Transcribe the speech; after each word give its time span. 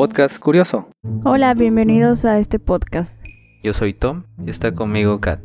podcast 0.00 0.38
curioso. 0.38 0.88
Hola, 1.24 1.52
bienvenidos 1.52 2.24
a 2.24 2.38
este 2.38 2.58
podcast. 2.58 3.20
Yo 3.62 3.74
soy 3.74 3.92
Tom 3.92 4.22
y 4.42 4.48
está 4.48 4.72
conmigo 4.72 5.20
Kat. 5.20 5.42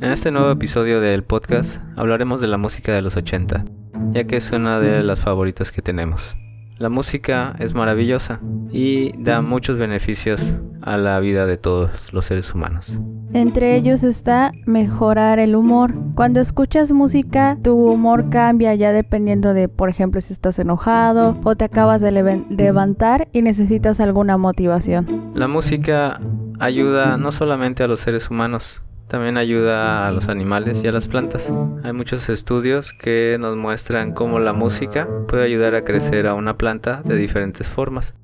En 0.00 0.12
este 0.12 0.30
nuevo 0.30 0.48
episodio 0.48 1.00
del 1.00 1.24
podcast 1.24 1.80
hablaremos 1.96 2.40
de 2.40 2.46
la 2.46 2.56
música 2.56 2.92
de 2.92 3.02
los 3.02 3.16
80, 3.16 3.64
ya 4.12 4.24
que 4.28 4.36
es 4.36 4.52
una 4.52 4.78
de 4.78 5.02
las 5.02 5.18
favoritas 5.18 5.72
que 5.72 5.82
tenemos. 5.82 6.36
La 6.78 6.90
música 6.90 7.56
es 7.58 7.74
maravillosa 7.74 8.40
y 8.70 9.12
da 9.22 9.40
muchos 9.40 9.78
beneficios 9.78 10.56
a 10.82 10.98
la 10.98 11.18
vida 11.20 11.46
de 11.46 11.56
todos 11.56 12.12
los 12.12 12.26
seres 12.26 12.54
humanos. 12.54 13.00
Entre 13.32 13.76
ellos 13.76 14.04
está 14.04 14.52
mejorar 14.66 15.38
el 15.38 15.56
humor. 15.56 15.94
Cuando 16.14 16.38
escuchas 16.40 16.92
música, 16.92 17.56
tu 17.62 17.74
humor 17.76 18.28
cambia 18.28 18.74
ya 18.74 18.92
dependiendo 18.92 19.54
de, 19.54 19.68
por 19.68 19.88
ejemplo, 19.88 20.20
si 20.20 20.34
estás 20.34 20.58
enojado 20.58 21.40
o 21.44 21.56
te 21.56 21.64
acabas 21.64 22.02
de 22.02 22.12
levantar 22.12 23.28
y 23.32 23.40
necesitas 23.40 23.98
alguna 23.98 24.36
motivación. 24.36 25.32
La 25.34 25.48
música 25.48 26.20
ayuda 26.60 27.16
no 27.16 27.32
solamente 27.32 27.84
a 27.84 27.88
los 27.88 28.00
seres 28.00 28.30
humanos, 28.30 28.82
también 29.08 29.36
ayuda 29.36 30.08
a 30.08 30.12
los 30.12 30.28
animales 30.28 30.82
y 30.84 30.88
a 30.88 30.92
las 30.92 31.06
plantas. 31.06 31.52
Hay 31.84 31.92
muchos 31.92 32.28
estudios 32.28 32.92
que 32.92 33.36
nos 33.40 33.56
muestran 33.56 34.12
cómo 34.12 34.38
la 34.38 34.52
música 34.52 35.08
puede 35.28 35.44
ayudar 35.44 35.74
a 35.74 35.84
crecer 35.84 36.26
a 36.26 36.34
una 36.34 36.56
planta 36.56 37.02
de 37.02 37.16
diferentes 37.16 37.68
formas 37.68 38.14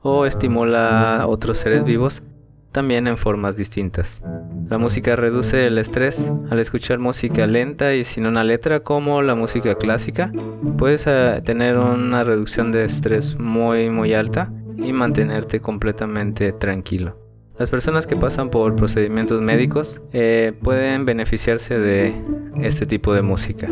o 0.00 0.26
estimula 0.26 1.20
a 1.20 1.26
otros 1.26 1.58
seres 1.58 1.84
vivos 1.84 2.22
también 2.72 3.06
en 3.06 3.18
formas 3.18 3.56
distintas. 3.56 4.22
La 4.68 4.78
música 4.78 5.14
reduce 5.14 5.66
el 5.66 5.78
estrés. 5.78 6.32
Al 6.50 6.58
escuchar 6.58 6.98
música 6.98 7.46
lenta 7.46 7.94
y 7.94 8.04
sin 8.04 8.26
una 8.26 8.42
letra 8.42 8.80
como 8.80 9.20
la 9.22 9.34
música 9.34 9.74
clásica, 9.74 10.32
puedes 10.78 11.06
eh, 11.06 11.42
tener 11.44 11.76
una 11.76 12.24
reducción 12.24 12.72
de 12.72 12.84
estrés 12.84 13.38
muy 13.38 13.90
muy 13.90 14.14
alta 14.14 14.50
y 14.78 14.92
mantenerte 14.92 15.60
completamente 15.60 16.52
tranquilo. 16.52 17.21
Las 17.62 17.70
personas 17.70 18.08
que 18.08 18.16
pasan 18.16 18.50
por 18.50 18.74
procedimientos 18.74 19.40
médicos 19.40 20.02
eh, 20.12 20.52
pueden 20.64 21.04
beneficiarse 21.04 21.78
de 21.78 22.12
este 22.60 22.86
tipo 22.86 23.14
de 23.14 23.22
música. 23.22 23.68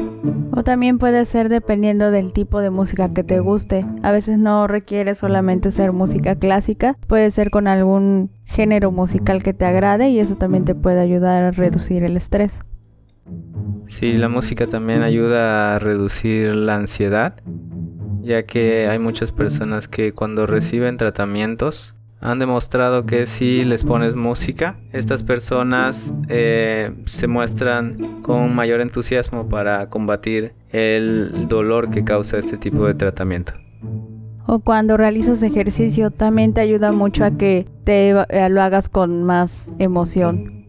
O 0.52 0.62
también 0.62 0.98
puede 0.98 1.24
ser 1.24 1.48
dependiendo 1.48 2.12
del 2.12 2.32
tipo 2.32 2.60
de 2.60 2.70
música 2.70 3.12
que 3.12 3.24
te 3.24 3.40
guste. 3.40 3.84
A 4.04 4.12
veces 4.12 4.38
no 4.38 4.68
requiere 4.68 5.16
solamente 5.16 5.72
ser 5.72 5.90
música 5.90 6.36
clásica, 6.36 6.96
puede 7.08 7.32
ser 7.32 7.50
con 7.50 7.66
algún 7.66 8.30
género 8.44 8.92
musical 8.92 9.42
que 9.42 9.54
te 9.54 9.64
agrade 9.64 10.08
y 10.08 10.20
eso 10.20 10.36
también 10.36 10.64
te 10.64 10.76
puede 10.76 11.00
ayudar 11.00 11.42
a 11.42 11.50
reducir 11.50 12.04
el 12.04 12.16
estrés. 12.16 12.60
Sí, 13.88 14.12
la 14.12 14.28
música 14.28 14.68
también 14.68 15.02
ayuda 15.02 15.74
a 15.74 15.78
reducir 15.80 16.54
la 16.54 16.76
ansiedad, 16.76 17.34
ya 18.20 18.44
que 18.44 18.86
hay 18.86 19.00
muchas 19.00 19.32
personas 19.32 19.88
que 19.88 20.12
cuando 20.12 20.46
reciben 20.46 20.96
tratamientos 20.96 21.96
han 22.20 22.38
demostrado 22.38 23.06
que 23.06 23.26
si 23.26 23.64
les 23.64 23.84
pones 23.84 24.14
música, 24.14 24.78
estas 24.92 25.22
personas 25.22 26.14
eh, 26.28 26.92
se 27.06 27.26
muestran 27.26 28.20
con 28.22 28.54
mayor 28.54 28.80
entusiasmo 28.80 29.48
para 29.48 29.88
combatir 29.88 30.52
el 30.70 31.48
dolor 31.48 31.88
que 31.88 32.04
causa 32.04 32.38
este 32.38 32.58
tipo 32.58 32.86
de 32.86 32.94
tratamiento. 32.94 33.54
O 34.46 34.58
cuando 34.60 34.96
realizas 34.96 35.42
ejercicio 35.42 36.10
también 36.10 36.52
te 36.52 36.60
ayuda 36.60 36.92
mucho 36.92 37.24
a 37.24 37.30
que 37.32 37.66
te 37.84 38.10
eh, 38.10 38.48
lo 38.50 38.62
hagas 38.62 38.88
con 38.88 39.24
más 39.24 39.70
emoción. 39.78 40.66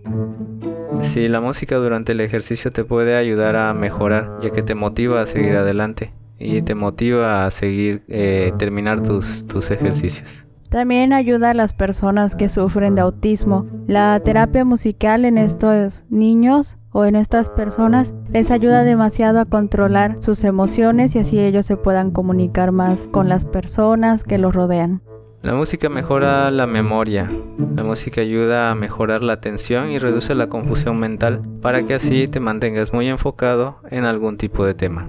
Sí, 1.02 1.27
la 1.27 1.41
música 1.41 1.77
durante 1.77 2.11
el 2.11 2.22
ejercicio 2.22 2.72
te 2.72 2.85
puede 2.85 3.16
ayudar 3.16 3.55
a 3.55 3.73
mejorar, 3.73 4.39
ya 4.41 4.52
que 4.52 4.61
te 4.61 4.75
motiva 4.75 5.22
a 5.22 5.25
seguir 5.25 5.55
adelante 5.55 6.11
y 6.39 6.61
te 6.61 6.75
motiva 6.75 7.45
a 7.45 7.52
seguir 7.52 8.03
eh, 8.07 8.53
terminar 8.57 9.01
tus, 9.01 9.47
tus 9.47 9.72
ejercicios. 9.72 10.45
También 10.71 11.11
ayuda 11.11 11.49
a 11.49 11.53
las 11.53 11.73
personas 11.73 12.37
que 12.37 12.47
sufren 12.47 12.95
de 12.95 13.01
autismo. 13.01 13.67
La 13.87 14.17
terapia 14.23 14.63
musical 14.63 15.25
en 15.25 15.37
estos 15.37 16.05
niños 16.09 16.77
o 16.93 17.03
en 17.03 17.17
estas 17.17 17.49
personas 17.49 18.13
les 18.31 18.51
ayuda 18.51 18.83
demasiado 18.83 19.41
a 19.41 19.45
controlar 19.45 20.15
sus 20.19 20.45
emociones 20.45 21.13
y 21.13 21.19
así 21.19 21.39
ellos 21.39 21.65
se 21.65 21.75
puedan 21.75 22.11
comunicar 22.11 22.71
más 22.71 23.09
con 23.11 23.27
las 23.27 23.43
personas 23.43 24.23
que 24.23 24.37
los 24.37 24.55
rodean. 24.55 25.01
La 25.41 25.55
música 25.55 25.89
mejora 25.89 26.49
la 26.51 26.67
memoria. 26.67 27.29
La 27.75 27.83
música 27.83 28.21
ayuda 28.21 28.71
a 28.71 28.75
mejorar 28.75 29.23
la 29.23 29.33
atención 29.33 29.91
y 29.91 29.99
reduce 29.99 30.35
la 30.35 30.47
confusión 30.47 30.97
mental 30.99 31.41
para 31.61 31.83
que 31.83 31.95
así 31.95 32.29
te 32.29 32.39
mantengas 32.39 32.93
muy 32.93 33.09
enfocado 33.09 33.81
en 33.89 34.05
algún 34.05 34.38
tipo 34.38 34.65
de 34.65 34.73
tema. 34.73 35.05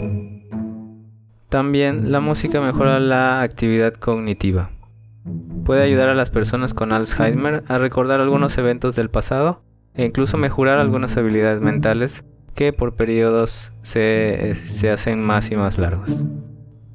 También 1.49 2.11
la 2.11 2.19
música 2.19 2.61
mejora 2.61 2.99
la 2.99 3.43
actividad 3.43 3.93
cognitiva. 3.95 4.72
Puede 5.65 5.83
ayudar 5.83 6.09
a 6.09 6.15
las 6.15 6.31
personas 6.31 6.75
con 6.75 6.93
Alzheimer 6.93 7.63
a 7.69 7.79
recordar 7.79 8.21
algunos 8.21 8.59
eventos 8.59 8.97
del 8.97 9.11
pasado 9.11 9.63
e 9.95 10.05
incluso 10.05 10.39
mejorar 10.39 10.79
algunas 10.79 11.17
habilidades 11.17 11.61
mentales 11.61 12.25
que 12.55 12.73
por 12.73 12.95
periodos 12.95 13.73
se, 13.83 14.55
se 14.55 14.91
hacen 14.91 15.23
más 15.23 15.51
y 15.51 15.57
más 15.57 15.79
largos. 15.79 16.25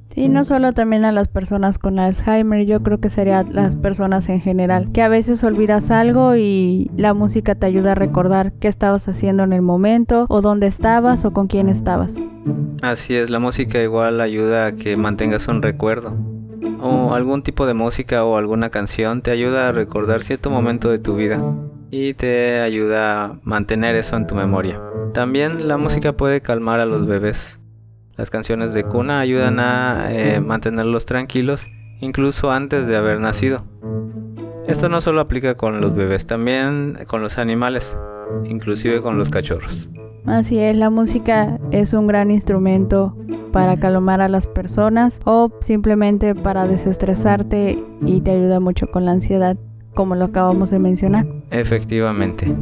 Sí, 0.09 0.29
no 0.29 0.45
solo 0.45 0.73
también 0.73 1.05
a 1.05 1.11
las 1.11 1.27
personas 1.27 1.77
con 1.77 1.99
Alzheimer, 1.99 2.65
yo 2.65 2.81
creo 2.81 2.99
que 2.99 3.11
sería 3.11 3.39
a 3.39 3.43
las 3.43 3.75
personas 3.75 4.27
en 4.29 4.41
general, 4.41 4.91
que 4.91 5.03
a 5.03 5.09
veces 5.09 5.43
olvidas 5.43 5.91
algo 5.91 6.35
y 6.35 6.89
la 6.97 7.13
música 7.13 7.53
te 7.53 7.67
ayuda 7.67 7.91
a 7.91 7.95
recordar 7.95 8.51
qué 8.53 8.67
estabas 8.67 9.07
haciendo 9.07 9.43
en 9.43 9.53
el 9.53 9.61
momento, 9.61 10.25
o 10.29 10.41
dónde 10.41 10.65
estabas, 10.65 11.23
o 11.23 11.33
con 11.33 11.45
quién 11.45 11.69
estabas. 11.69 12.15
Así 12.81 13.15
es, 13.15 13.29
la 13.29 13.37
música 13.37 13.79
igual 13.79 14.19
ayuda 14.19 14.65
a 14.65 14.75
que 14.75 14.97
mantengas 14.97 15.47
un 15.49 15.61
recuerdo 15.61 16.17
o 16.81 17.13
algún 17.13 17.43
tipo 17.43 17.65
de 17.65 17.73
música 17.73 18.23
o 18.23 18.37
alguna 18.37 18.69
canción 18.69 19.21
te 19.21 19.31
ayuda 19.31 19.69
a 19.69 19.71
recordar 19.71 20.23
cierto 20.23 20.49
momento 20.49 20.89
de 20.89 20.99
tu 20.99 21.15
vida 21.15 21.43
y 21.91 22.13
te 22.13 22.59
ayuda 22.59 23.23
a 23.23 23.39
mantener 23.43 23.95
eso 23.95 24.15
en 24.15 24.27
tu 24.27 24.35
memoria. 24.35 24.81
También 25.13 25.67
la 25.67 25.77
música 25.77 26.13
puede 26.13 26.41
calmar 26.41 26.79
a 26.79 26.85
los 26.85 27.05
bebés. 27.05 27.59
Las 28.15 28.29
canciones 28.29 28.73
de 28.73 28.83
cuna 28.83 29.19
ayudan 29.19 29.59
a 29.59 30.11
eh, 30.11 30.41
mantenerlos 30.41 31.05
tranquilos 31.05 31.67
incluso 31.99 32.51
antes 32.51 32.87
de 32.87 32.95
haber 32.95 33.19
nacido. 33.19 33.63
Esto 34.67 34.89
no 34.89 34.99
solo 35.01 35.21
aplica 35.21 35.55
con 35.55 35.79
los 35.79 35.95
bebés, 35.95 36.27
también 36.27 36.97
con 37.07 37.21
los 37.21 37.37
animales, 37.37 37.97
inclusive 38.45 39.01
con 39.01 39.17
los 39.17 39.29
cachorros. 39.29 39.89
Así 40.25 40.59
es, 40.59 40.75
la 40.75 40.89
música 40.89 41.57
es 41.71 41.93
un 41.93 42.05
gran 42.05 42.31
instrumento 42.31 43.15
para 43.57 43.75
calmar 43.75 44.21
a 44.21 44.29
las 44.29 44.45
personas 44.45 45.19
o 45.23 45.51
simplemente 45.61 46.35
para 46.35 46.67
desestresarte 46.67 47.83
y 48.05 48.21
te 48.21 48.29
ayuda 48.29 48.59
mucho 48.59 48.85
con 48.91 49.03
la 49.03 49.13
ansiedad, 49.13 49.57
como 49.95 50.13
lo 50.13 50.25
acabamos 50.25 50.69
de 50.69 50.77
mencionar. 50.77 51.25
Efectivamente. 51.49 52.55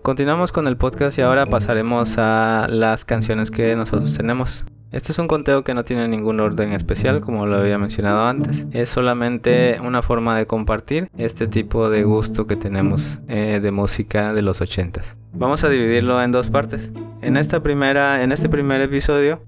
Continuamos 0.00 0.52
con 0.52 0.66
el 0.68 0.78
podcast 0.78 1.18
y 1.18 1.20
ahora 1.20 1.44
pasaremos 1.44 2.16
a 2.16 2.66
las 2.70 3.04
canciones 3.04 3.50
que 3.50 3.76
nosotros 3.76 4.16
tenemos. 4.16 4.64
Este 4.92 5.10
es 5.10 5.18
un 5.18 5.26
conteo 5.26 5.64
que 5.64 5.72
no 5.72 5.84
tiene 5.84 6.06
ningún 6.06 6.38
orden 6.38 6.72
especial, 6.72 7.22
como 7.22 7.46
lo 7.46 7.56
había 7.56 7.78
mencionado 7.78 8.26
antes. 8.26 8.66
Es 8.72 8.90
solamente 8.90 9.78
una 9.82 10.02
forma 10.02 10.36
de 10.36 10.44
compartir 10.46 11.10
este 11.16 11.46
tipo 11.46 11.88
de 11.88 12.04
gusto 12.04 12.46
que 12.46 12.56
tenemos 12.56 13.20
eh, 13.26 13.58
de 13.62 13.70
música 13.70 14.34
de 14.34 14.42
los 14.42 14.60
80s. 14.60 15.16
Vamos 15.32 15.64
a 15.64 15.70
dividirlo 15.70 16.22
en 16.22 16.30
dos 16.30 16.50
partes. 16.50 16.92
En 17.22 17.38
esta 17.38 17.62
primera, 17.62 18.22
en 18.22 18.32
este 18.32 18.50
primer 18.50 18.82
episodio 18.82 19.40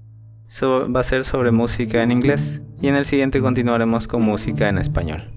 va 0.63 0.99
a 0.99 1.03
ser 1.03 1.25
sobre 1.25 1.51
música 1.51 2.01
en 2.01 2.11
inglés 2.11 2.63
y 2.81 2.87
en 2.87 2.95
el 2.95 3.05
siguiente 3.05 3.39
continuaremos 3.39 4.07
con 4.07 4.23
música 4.23 4.67
en 4.67 4.79
español. 4.79 5.31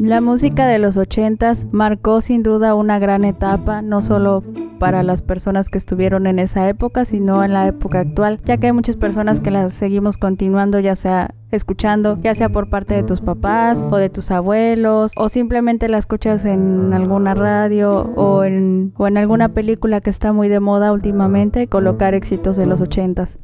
La 0.00 0.20
música 0.20 0.68
de 0.68 0.78
los 0.78 0.96
80s 0.96 1.68
marcó 1.72 2.20
sin 2.20 2.44
duda 2.44 2.74
una 2.76 3.00
gran 3.00 3.24
etapa, 3.24 3.82
no 3.82 4.00
solo 4.00 4.44
para 4.78 5.02
las 5.02 5.22
personas 5.22 5.68
que 5.68 5.78
estuvieron 5.78 6.26
en 6.26 6.38
esa 6.38 6.68
época, 6.68 7.04
sino 7.04 7.44
en 7.44 7.52
la 7.52 7.66
época 7.66 8.00
actual, 8.00 8.40
ya 8.44 8.56
que 8.56 8.66
hay 8.66 8.72
muchas 8.72 8.96
personas 8.96 9.40
que 9.40 9.50
las 9.50 9.74
seguimos 9.74 10.16
continuando, 10.16 10.80
ya 10.80 10.96
sea 10.96 11.34
escuchando, 11.50 12.18
ya 12.20 12.34
sea 12.34 12.48
por 12.50 12.68
parte 12.68 12.94
de 12.94 13.02
tus 13.02 13.20
papás 13.20 13.86
o 13.90 13.96
de 13.96 14.10
tus 14.10 14.30
abuelos, 14.30 15.12
o 15.16 15.28
simplemente 15.28 15.88
la 15.88 15.98
escuchas 15.98 16.44
en 16.44 16.92
alguna 16.92 17.34
radio 17.34 18.12
o 18.16 18.44
en, 18.44 18.92
o 18.96 19.06
en 19.06 19.16
alguna 19.16 19.50
película 19.50 20.00
que 20.00 20.10
está 20.10 20.32
muy 20.32 20.48
de 20.48 20.60
moda 20.60 20.92
últimamente, 20.92 21.66
colocar 21.66 22.14
éxitos 22.14 22.56
de 22.56 22.66
los 22.66 22.80
ochentas. 22.80 23.38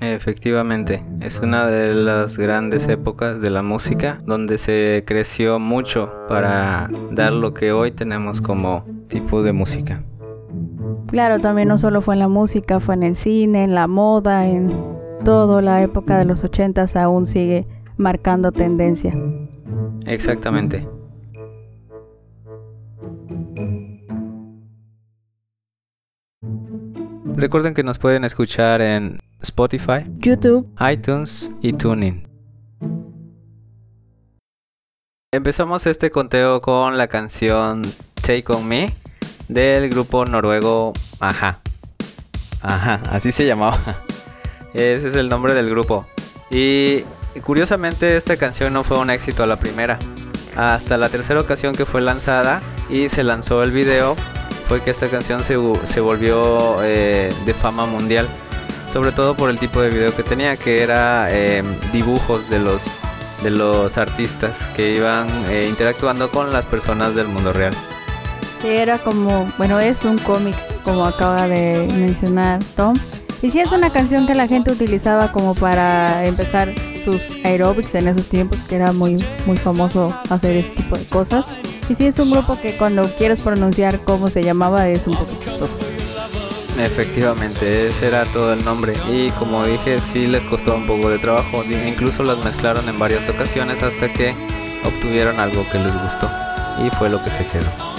Efectivamente, 0.00 1.02
es 1.20 1.38
una 1.38 1.66
de 1.66 1.94
las 1.94 2.36
grandes 2.36 2.88
épocas 2.88 3.40
de 3.40 3.50
la 3.50 3.62
música 3.62 4.20
donde 4.26 4.58
se 4.58 5.04
creció 5.06 5.58
mucho 5.58 6.12
para 6.28 6.90
dar 7.12 7.32
lo 7.32 7.54
que 7.54 7.72
hoy 7.72 7.92
tenemos 7.92 8.40
como 8.40 8.84
tipo 9.08 9.42
de 9.42 9.52
música. 9.52 10.02
Claro, 11.08 11.40
también 11.40 11.68
no 11.68 11.78
solo 11.78 12.00
fue 12.00 12.14
en 12.14 12.20
la 12.20 12.28
música, 12.28 12.80
fue 12.80 12.94
en 12.94 13.02
el 13.02 13.14
cine, 13.14 13.64
en 13.64 13.74
la 13.74 13.86
moda, 13.86 14.46
en 14.46 14.74
todo. 15.24 15.60
La 15.60 15.82
época 15.82 16.18
de 16.18 16.24
los 16.24 16.44
ochentas 16.44 16.96
aún 16.96 17.26
sigue 17.26 17.66
marcando 17.96 18.52
tendencia. 18.52 19.14
Exactamente. 20.06 20.88
Recuerden 27.36 27.74
que 27.74 27.82
nos 27.82 27.98
pueden 27.98 28.24
escuchar 28.24 28.80
en 28.80 29.18
Spotify, 29.40 30.06
YouTube, 30.18 30.68
iTunes 30.90 31.54
y 31.60 31.72
TuneIn. 31.72 32.28
Empezamos 35.32 35.86
este 35.86 36.10
conteo 36.10 36.60
con 36.60 36.96
la 36.96 37.08
canción 37.08 37.82
Take 38.22 38.44
On 38.48 38.66
Me 38.66 38.94
del 39.48 39.90
grupo 39.90 40.24
noruego 40.24 40.92
Ajá. 41.20 41.60
Ajá, 42.60 43.00
así 43.10 43.32
se 43.32 43.46
llamaba. 43.46 43.78
Ese 44.74 45.08
es 45.08 45.16
el 45.16 45.28
nombre 45.28 45.54
del 45.54 45.70
grupo. 45.70 46.06
Y 46.50 47.04
curiosamente 47.42 48.16
esta 48.16 48.36
canción 48.36 48.72
no 48.72 48.84
fue 48.84 48.98
un 48.98 49.10
éxito 49.10 49.42
a 49.42 49.46
la 49.46 49.58
primera. 49.58 49.98
Hasta 50.56 50.96
la 50.96 51.08
tercera 51.08 51.40
ocasión 51.40 51.74
que 51.74 51.84
fue 51.84 52.00
lanzada 52.00 52.62
y 52.88 53.08
se 53.08 53.24
lanzó 53.24 53.62
el 53.62 53.70
video 53.70 54.16
fue 54.68 54.82
que 54.82 54.90
esta 54.90 55.08
canción 55.08 55.44
se, 55.44 55.56
volvió 55.56 56.82
eh, 56.82 57.32
de 57.44 57.54
fama 57.54 57.86
mundial. 57.86 58.28
Sobre 58.90 59.12
todo 59.12 59.36
por 59.36 59.50
el 59.50 59.58
tipo 59.58 59.80
de 59.80 59.90
video 59.90 60.14
que 60.14 60.22
tenía, 60.22 60.56
que 60.56 60.82
era 60.82 61.26
eh, 61.30 61.62
dibujos 61.92 62.48
de 62.48 62.60
los 62.60 62.86
de 63.42 63.50
los 63.50 63.98
artistas 63.98 64.70
que 64.70 64.94
iban 64.94 65.28
eh, 65.50 65.66
interactuando 65.68 66.30
con 66.30 66.50
las 66.50 66.64
personas 66.64 67.14
del 67.14 67.28
mundo 67.28 67.52
real. 67.52 67.74
Era 68.64 68.98
como, 68.98 69.46
bueno, 69.58 69.78
es 69.78 70.04
un 70.04 70.16
cómic, 70.18 70.54
como 70.84 71.04
acaba 71.04 71.46
de 71.46 71.86
mencionar 71.98 72.64
Tom. 72.76 72.94
Y 73.42 73.50
sí 73.50 73.60
es 73.60 73.72
una 73.72 73.90
canción 73.90 74.26
que 74.26 74.34
la 74.34 74.48
gente 74.48 74.72
utilizaba 74.72 75.30
como 75.30 75.54
para 75.54 76.24
empezar 76.24 76.70
sus 77.04 77.20
aerobics 77.44 77.94
en 77.94 78.08
esos 78.08 78.26
tiempos, 78.28 78.58
que 78.66 78.76
era 78.76 78.92
muy, 78.92 79.22
muy 79.44 79.58
famoso 79.58 80.14
hacer 80.30 80.56
este 80.56 80.76
tipo 80.76 80.96
de 80.96 81.04
cosas. 81.04 81.44
Y 81.90 81.94
sí 81.94 82.06
es 82.06 82.18
un 82.18 82.30
grupo 82.30 82.58
que 82.58 82.74
cuando 82.76 83.02
quieres 83.18 83.40
pronunciar 83.40 84.00
cómo 84.00 84.30
se 84.30 84.42
llamaba 84.42 84.88
es 84.88 85.06
un 85.06 85.14
poco 85.14 85.36
chistoso. 85.44 85.76
Efectivamente, 86.78 87.88
ese 87.88 88.06
era 88.06 88.24
todo 88.24 88.54
el 88.54 88.64
nombre 88.64 88.94
y 89.12 89.30
como 89.32 89.64
dije 89.64 90.00
sí 90.00 90.26
les 90.26 90.44
costó 90.44 90.74
un 90.74 90.86
poco 90.86 91.08
de 91.08 91.18
trabajo, 91.18 91.62
incluso 91.86 92.24
las 92.24 92.42
mezclaron 92.42 92.88
en 92.88 92.98
varias 92.98 93.28
ocasiones 93.28 93.82
hasta 93.82 94.12
que 94.12 94.34
obtuvieron 94.84 95.38
algo 95.38 95.64
que 95.70 95.78
les 95.78 95.92
gustó 96.02 96.28
y 96.84 96.90
fue 96.96 97.10
lo 97.10 97.22
que 97.22 97.30
se 97.30 97.44
quedó. 97.46 97.93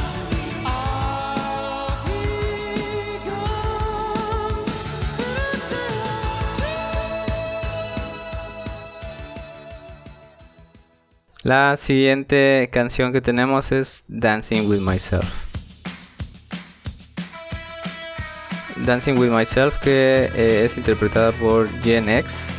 La 11.46 11.78
siguiente 11.78 12.72
canción 12.74 13.14
que 13.14 13.22
tenemos 13.22 13.72
es 13.72 14.06
Dancing 14.08 14.68
with 14.68 14.80
Myself. 14.80 15.24
Dancing 18.78 19.16
with 19.20 19.30
Myself, 19.30 19.78
que 19.78 20.32
eh, 20.34 20.66
es 20.66 20.76
interpretada 20.76 21.34
por 21.34 21.70
Gen 21.84 22.10
X 22.10 22.50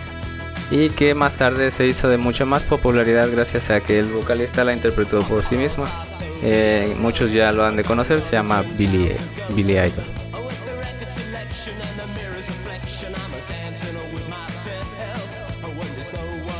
y 0.70 0.90
que 0.90 1.16
más 1.16 1.34
tarde 1.34 1.72
se 1.72 1.88
hizo 1.88 2.08
de 2.08 2.16
mucha 2.16 2.44
más 2.44 2.62
popularidad 2.62 3.28
gracias 3.28 3.70
a 3.70 3.82
que 3.82 3.98
el 3.98 4.06
vocalista 4.06 4.62
la 4.62 4.72
interpretó 4.72 5.20
por 5.24 5.44
sí 5.44 5.56
mismo. 5.56 5.84
Eh, 6.44 6.94
muchos 7.00 7.32
ya 7.32 7.50
lo 7.50 7.64
han 7.64 7.74
de 7.74 7.82
conocer, 7.82 8.22
se 8.22 8.36
llama 8.36 8.62
Billy, 8.78 9.10
Billy 9.48 9.72
Idol. 9.72 10.15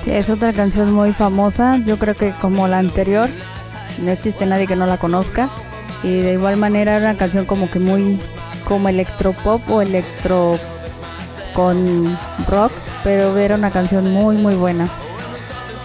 Es 0.06 0.30
otra 0.30 0.52
canción 0.52 0.92
muy 0.92 1.12
famosa, 1.12 1.78
yo 1.84 1.98
creo 1.98 2.14
que 2.14 2.32
como 2.40 2.68
la 2.68 2.78
anterior, 2.78 3.28
no 4.00 4.12
existe 4.12 4.46
nadie 4.46 4.68
que 4.68 4.76
no 4.76 4.86
la 4.86 4.98
conozca. 4.98 5.50
Y 6.02 6.20
de 6.20 6.34
igual 6.34 6.56
manera 6.56 6.96
era 6.96 7.10
una 7.10 7.18
canción 7.18 7.44
como 7.44 7.68
que 7.70 7.80
muy 7.80 8.18
como 8.64 8.88
electropop 8.88 9.68
o 9.68 9.82
electro 9.82 10.58
con 11.54 12.16
rock, 12.46 12.70
pero 13.02 13.36
era 13.36 13.56
una 13.56 13.70
canción 13.70 14.12
muy 14.12 14.36
muy 14.36 14.54
buena. 14.54 14.88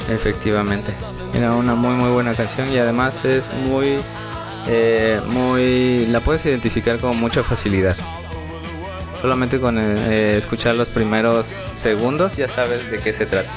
Efectivamente, 0.09 0.91
era 1.33 1.55
una 1.55 1.73
muy 1.73 1.95
muy 1.95 2.11
buena 2.11 2.35
canción 2.35 2.71
y 2.71 2.77
además 2.77 3.25
es 3.25 3.49
muy 3.53 3.97
eh, 4.67 5.19
muy 5.27 6.05
la 6.07 6.19
puedes 6.19 6.45
identificar 6.45 6.99
con 6.99 7.17
mucha 7.17 7.43
facilidad. 7.43 7.95
Solamente 9.19 9.59
con 9.59 9.77
eh, 9.79 10.37
escuchar 10.37 10.75
los 10.75 10.89
primeros 10.89 11.69
segundos 11.73 12.37
ya 12.37 12.47
sabes 12.47 12.91
de 12.91 12.99
qué 12.99 13.13
se 13.13 13.25
trata. 13.25 13.49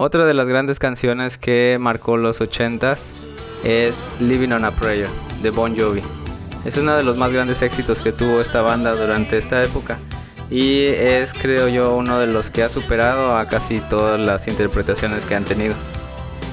Otra 0.00 0.26
de 0.26 0.32
las 0.32 0.46
grandes 0.46 0.78
canciones 0.78 1.38
que 1.38 1.76
marcó 1.80 2.16
los 2.16 2.40
80s 2.40 3.10
es 3.64 4.12
Living 4.20 4.52
on 4.52 4.64
a 4.64 4.70
Prayer 4.70 5.08
de 5.42 5.50
Bon 5.50 5.76
Jovi. 5.76 6.04
Es 6.64 6.76
uno 6.76 6.96
de 6.96 7.02
los 7.02 7.18
más 7.18 7.32
grandes 7.32 7.62
éxitos 7.62 8.00
que 8.00 8.12
tuvo 8.12 8.40
esta 8.40 8.62
banda 8.62 8.92
durante 8.92 9.36
esta 9.36 9.60
época 9.60 9.98
y 10.50 10.84
es 10.84 11.34
creo 11.34 11.66
yo 11.66 11.96
uno 11.96 12.20
de 12.20 12.28
los 12.28 12.48
que 12.48 12.62
ha 12.62 12.68
superado 12.68 13.36
a 13.36 13.46
casi 13.46 13.80
todas 13.80 14.20
las 14.20 14.46
interpretaciones 14.46 15.26
que 15.26 15.34
han 15.34 15.42
tenido. 15.42 15.74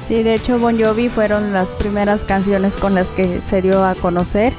Sí, 0.07 0.24
de 0.24 0.33
hecho 0.33 0.57
Bon 0.57 0.75
Jovi 0.83 1.07
fueron 1.09 1.53
las 1.53 1.69
primeras 1.69 2.24
canciones 2.24 2.75
con 2.75 2.95
las 2.95 3.12
que 3.12 3.44
se 3.44 3.62
dio 3.62 3.86
a 3.86 3.94
conocer 3.94 4.53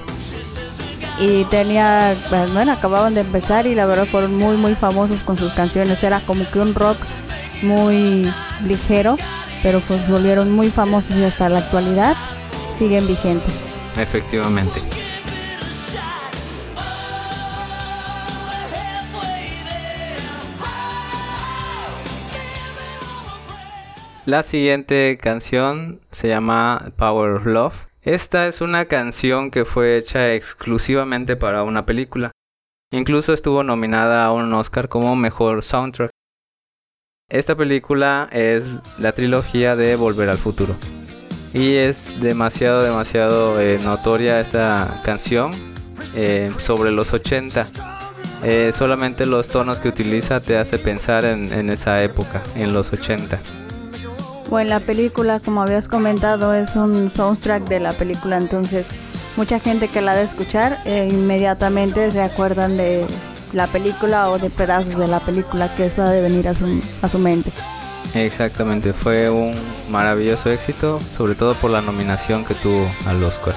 y 1.19 1.43
tenía, 1.47 2.15
bueno, 2.55 2.71
acababan 2.71 3.15
de 3.15 3.23
empezar 3.23 3.67
y 3.67 3.75
la 3.75 3.87
verdad 3.87 4.07
fueron 4.07 4.37
muy 4.37 4.57
muy 4.57 4.77
famosos 4.77 5.23
con 5.23 5.37
sus 5.37 5.53
canciones, 5.55 6.05
era 6.05 6.21
como 6.21 6.49
que 6.49 6.61
un 6.61 6.73
rock 6.73 6.99
muy 7.63 8.31
ligero, 8.65 9.17
pero 9.63 9.81
pues 9.81 10.09
volvieron 10.09 10.53
muy 10.53 10.71
famosos 10.71 11.17
y 11.17 11.25
hasta 11.25 11.49
la 11.49 11.59
actualidad 11.59 12.17
siguen 12.77 13.07
vigentes. 13.07 13.53
Efectivamente. 13.97 14.81
La 24.27 24.43
siguiente 24.43 25.19
canción 25.23 26.01
se 26.11 26.27
llama 26.27 26.91
Power 26.97 27.35
of 27.35 27.47
Love. 27.47 27.87
Esta 28.03 28.49
es 28.49 28.61
una 28.61 28.87
canción 28.87 29.53
que 29.53 29.65
fue 29.65 29.97
hecha 29.97 30.35
exclusivamente 30.35 31.37
para 31.37 31.63
una 31.63 31.87
película. 31.87 32.33
Incluso 32.91 33.33
estuvo 33.33 33.63
nominada 33.63 34.25
a 34.25 34.33
un 34.33 34.53
Oscar 34.53 34.89
como 34.89 35.15
mejor 35.15 35.63
soundtrack. 35.63 36.11
Esta 37.29 37.57
película 37.57 38.29
es 38.31 38.77
la 38.99 39.11
trilogía 39.11 39.75
de 39.75 39.97
Volver 39.97 40.29
al 40.29 40.39
Futuro. 40.39 40.77
Y 41.53 41.75
es 41.75 42.21
demasiado, 42.21 42.85
demasiado 42.85 43.61
eh, 43.61 43.81
notoria 43.83 44.39
esta 44.39 44.89
canción 45.03 45.53
eh, 46.15 46.53
sobre 46.57 46.93
los 46.93 47.13
80. 47.13 47.67
Eh, 48.45 48.71
solamente 48.73 49.27
los 49.27 49.49
tonos 49.49 49.81
que 49.81 49.89
utiliza 49.89 50.39
te 50.41 50.57
hace 50.57 50.79
pensar 50.79 51.25
en, 51.25 51.69
esa 51.69 52.01
época, 52.05 52.41
en 52.55 52.73
los 52.73 52.93
80. 52.93 53.41
Bueno, 54.49 54.71
la 54.71 54.79
película, 54.79 55.41
como 55.41 55.63
habías 55.63 55.89
comentado, 55.89 56.55
es 56.55 56.77
un 56.77 57.11
soundtrack 57.11 57.65
de 57.65 57.81
la 57.81 57.93
película, 57.93 58.37
entonces 58.37 58.87
mucha 59.37 59.59
gente 59.59 59.89
que 59.89 60.01
la 60.01 60.13
ha 60.13 60.17
de 60.17 60.23
escuchar 60.23 60.79
inmediatamente 60.87 62.09
se 62.13 62.21
acuerdan 62.21 62.77
de 62.77 63.05
la 63.57 63.67
película 63.67 64.29
o 64.29 64.39
de 64.39 64.51
pedazos 64.51 64.99
de 64.99 65.09
la 65.09 65.19
película 65.19 65.75
que 65.75 65.87
eso 65.87 66.03
ha 66.03 66.11
de 66.11 66.21
venir 66.21 66.47
a 66.47 66.55
su, 66.55 66.83
a 67.01 67.09
su 67.09 67.19
mente. 67.19 67.51
Exactamente, 68.13 68.93
fue 68.93 69.31
un 69.31 69.55
maravilloso 69.91 70.51
éxito, 70.51 71.01
sobre 71.11 71.35
todo 71.35 71.55
por 71.55 71.71
la 71.71 71.81
nominación 71.81 72.45
que 72.45 72.53
tuvo 72.53 72.87
al 73.07 73.25
Oscar. 73.25 73.55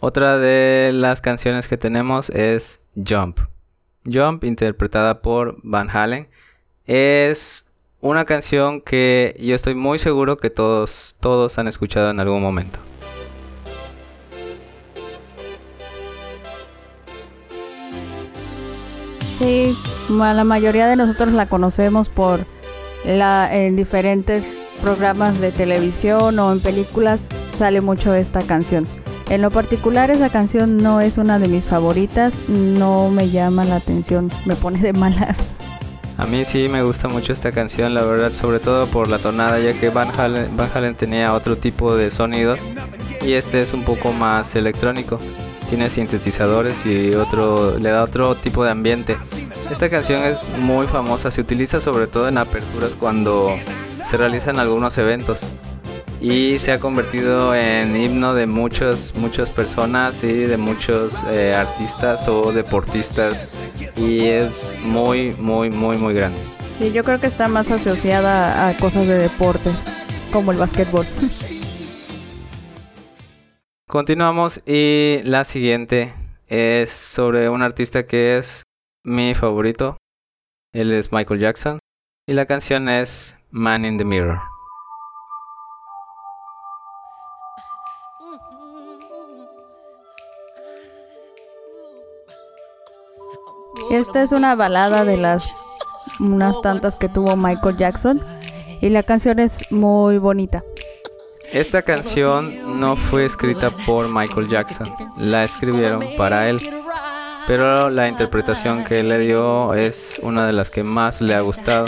Otra 0.00 0.38
de 0.38 0.92
las 0.94 1.20
canciones 1.20 1.68
que 1.68 1.76
tenemos 1.76 2.30
es 2.30 2.88
Jump. 2.94 3.40
Jump, 4.06 4.44
interpretada 4.44 5.20
por 5.20 5.58
Van 5.62 5.90
Halen, 5.90 6.28
es 6.86 7.67
una 8.00 8.24
canción 8.24 8.80
que 8.80 9.36
yo 9.40 9.54
estoy 9.54 9.74
muy 9.74 9.98
seguro 9.98 10.36
que 10.36 10.50
todos, 10.50 11.16
todos 11.20 11.58
han 11.58 11.68
escuchado 11.68 12.10
en 12.10 12.20
algún 12.20 12.40
momento. 12.40 12.78
Sí, 19.36 19.76
la 20.08 20.44
mayoría 20.44 20.88
de 20.88 20.96
nosotros 20.96 21.32
la 21.32 21.48
conocemos 21.48 22.08
por 22.08 22.40
la 23.04 23.48
en 23.54 23.76
diferentes 23.76 24.56
programas 24.82 25.40
de 25.40 25.52
televisión 25.52 26.38
o 26.38 26.52
en 26.52 26.60
películas 26.60 27.28
sale 27.56 27.80
mucho 27.80 28.14
esta 28.14 28.42
canción. 28.42 28.86
En 29.30 29.42
lo 29.42 29.50
particular 29.50 30.10
esa 30.10 30.30
canción 30.30 30.78
no 30.78 31.00
es 31.00 31.18
una 31.18 31.38
de 31.38 31.48
mis 31.48 31.64
favoritas, 31.64 32.34
no 32.48 33.10
me 33.10 33.28
llama 33.28 33.64
la 33.64 33.76
atención, 33.76 34.30
me 34.46 34.56
pone 34.56 34.80
de 34.80 34.92
malas. 34.92 35.57
A 36.18 36.26
mí 36.26 36.44
sí 36.44 36.68
me 36.68 36.82
gusta 36.82 37.06
mucho 37.06 37.32
esta 37.32 37.52
canción, 37.52 37.94
la 37.94 38.02
verdad, 38.02 38.32
sobre 38.32 38.58
todo 38.58 38.88
por 38.88 39.06
la 39.06 39.18
tonada, 39.18 39.60
ya 39.60 39.72
que 39.72 39.88
Van 39.88 40.10
Halen, 40.18 40.56
Van 40.56 40.68
Halen 40.74 40.96
tenía 40.96 41.32
otro 41.32 41.56
tipo 41.56 41.94
de 41.94 42.10
sonido 42.10 42.56
y 43.22 43.34
este 43.34 43.62
es 43.62 43.72
un 43.72 43.84
poco 43.84 44.12
más 44.12 44.56
electrónico. 44.56 45.20
Tiene 45.68 45.88
sintetizadores 45.88 46.84
y 46.84 47.14
otro 47.14 47.78
le 47.78 47.90
da 47.90 48.02
otro 48.02 48.34
tipo 48.34 48.64
de 48.64 48.70
ambiente. 48.72 49.16
Esta 49.70 49.88
canción 49.88 50.24
es 50.24 50.44
muy 50.58 50.88
famosa, 50.88 51.30
se 51.30 51.40
utiliza 51.40 51.80
sobre 51.80 52.08
todo 52.08 52.26
en 52.26 52.38
aperturas 52.38 52.96
cuando 52.96 53.56
se 54.04 54.16
realizan 54.16 54.58
algunos 54.58 54.98
eventos 54.98 55.42
y 56.20 56.58
se 56.58 56.72
ha 56.72 56.80
convertido 56.80 57.54
en 57.54 57.96
himno 57.96 58.34
de 58.34 58.46
muchas 58.46 59.14
muchas 59.14 59.50
personas 59.50 60.24
y 60.24 60.32
de 60.32 60.56
muchos 60.56 61.22
eh, 61.28 61.54
artistas 61.54 62.26
o 62.28 62.52
deportistas 62.52 63.48
y 63.96 64.26
es 64.26 64.74
muy 64.82 65.32
muy 65.38 65.70
muy 65.70 65.96
muy 65.96 66.14
grande. 66.14 66.38
Sí, 66.78 66.92
yo 66.92 67.04
creo 67.04 67.20
que 67.20 67.26
está 67.26 67.48
más 67.48 67.70
asociada 67.70 68.68
a 68.68 68.76
cosas 68.76 69.06
de 69.06 69.18
deportes 69.18 69.74
como 70.32 70.52
el 70.52 70.58
básquetbol. 70.58 71.06
Continuamos 73.88 74.60
y 74.66 75.20
la 75.24 75.44
siguiente 75.44 76.12
es 76.46 76.90
sobre 76.90 77.48
un 77.48 77.62
artista 77.62 78.06
que 78.06 78.36
es 78.38 78.64
mi 79.02 79.34
favorito. 79.34 79.96
Él 80.72 80.92
es 80.92 81.12
Michael 81.12 81.40
Jackson 81.40 81.78
y 82.26 82.34
la 82.34 82.44
canción 82.44 82.88
es 82.88 83.36
Man 83.50 83.86
in 83.86 83.96
the 83.96 84.04
Mirror. 84.04 84.57
Esta 93.90 94.22
es 94.22 94.32
una 94.32 94.54
balada 94.54 95.04
de 95.04 95.16
las 95.16 95.48
unas 96.20 96.60
tantas 96.60 96.96
que 96.96 97.08
tuvo 97.08 97.36
Michael 97.36 97.76
Jackson 97.76 98.20
y 98.80 98.90
la 98.90 99.02
canción 99.02 99.38
es 99.38 99.72
muy 99.72 100.18
bonita. 100.18 100.62
Esta 101.52 101.80
canción 101.80 102.78
no 102.78 102.96
fue 102.96 103.24
escrita 103.24 103.70
por 103.70 104.08
Michael 104.08 104.48
Jackson, 104.48 104.92
la 105.16 105.44
escribieron 105.44 106.04
para 106.18 106.50
él, 106.50 106.60
pero 107.46 107.88
la 107.88 108.08
interpretación 108.08 108.84
que 108.84 109.02
le 109.02 109.18
dio 109.18 109.72
es 109.72 110.20
una 110.22 110.46
de 110.46 110.52
las 110.52 110.70
que 110.70 110.82
más 110.82 111.22
le 111.22 111.34
ha 111.34 111.40
gustado. 111.40 111.86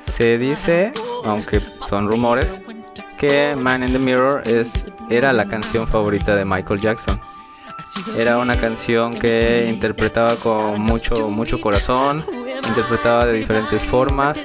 Se 0.00 0.36
dice, 0.38 0.92
aunque 1.24 1.60
son 1.86 2.10
rumores, 2.10 2.60
que 3.16 3.54
Man 3.54 3.84
in 3.84 3.92
the 3.92 4.00
Mirror 4.00 4.42
es, 4.48 4.90
era 5.08 5.32
la 5.32 5.46
canción 5.46 5.86
favorita 5.86 6.34
de 6.34 6.44
Michael 6.44 6.80
Jackson. 6.80 7.20
Era 8.16 8.38
una 8.38 8.56
canción 8.56 9.12
que 9.12 9.66
interpretaba 9.68 10.36
con 10.36 10.80
mucho, 10.80 11.28
mucho 11.28 11.60
corazón, 11.60 12.24
interpretaba 12.68 13.26
de 13.26 13.34
diferentes 13.34 13.82
formas 13.82 14.44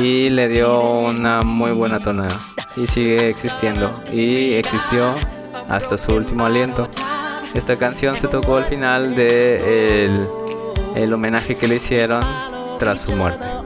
y 0.00 0.30
le 0.30 0.48
dio 0.48 0.80
una 0.80 1.42
muy 1.42 1.72
buena 1.72 2.00
tonada. 2.00 2.38
Y 2.76 2.86
sigue 2.86 3.28
existiendo. 3.28 3.90
Y 4.12 4.54
existió 4.54 5.14
hasta 5.68 5.98
su 5.98 6.14
último 6.14 6.46
aliento. 6.46 6.88
Esta 7.54 7.76
canción 7.76 8.16
se 8.16 8.28
tocó 8.28 8.56
al 8.56 8.64
final 8.64 9.14
de 9.14 10.26
el 10.94 11.12
homenaje 11.12 11.56
que 11.56 11.68
le 11.68 11.76
hicieron 11.76 12.22
tras 12.78 13.00
su 13.00 13.14
muerte. 13.14 13.61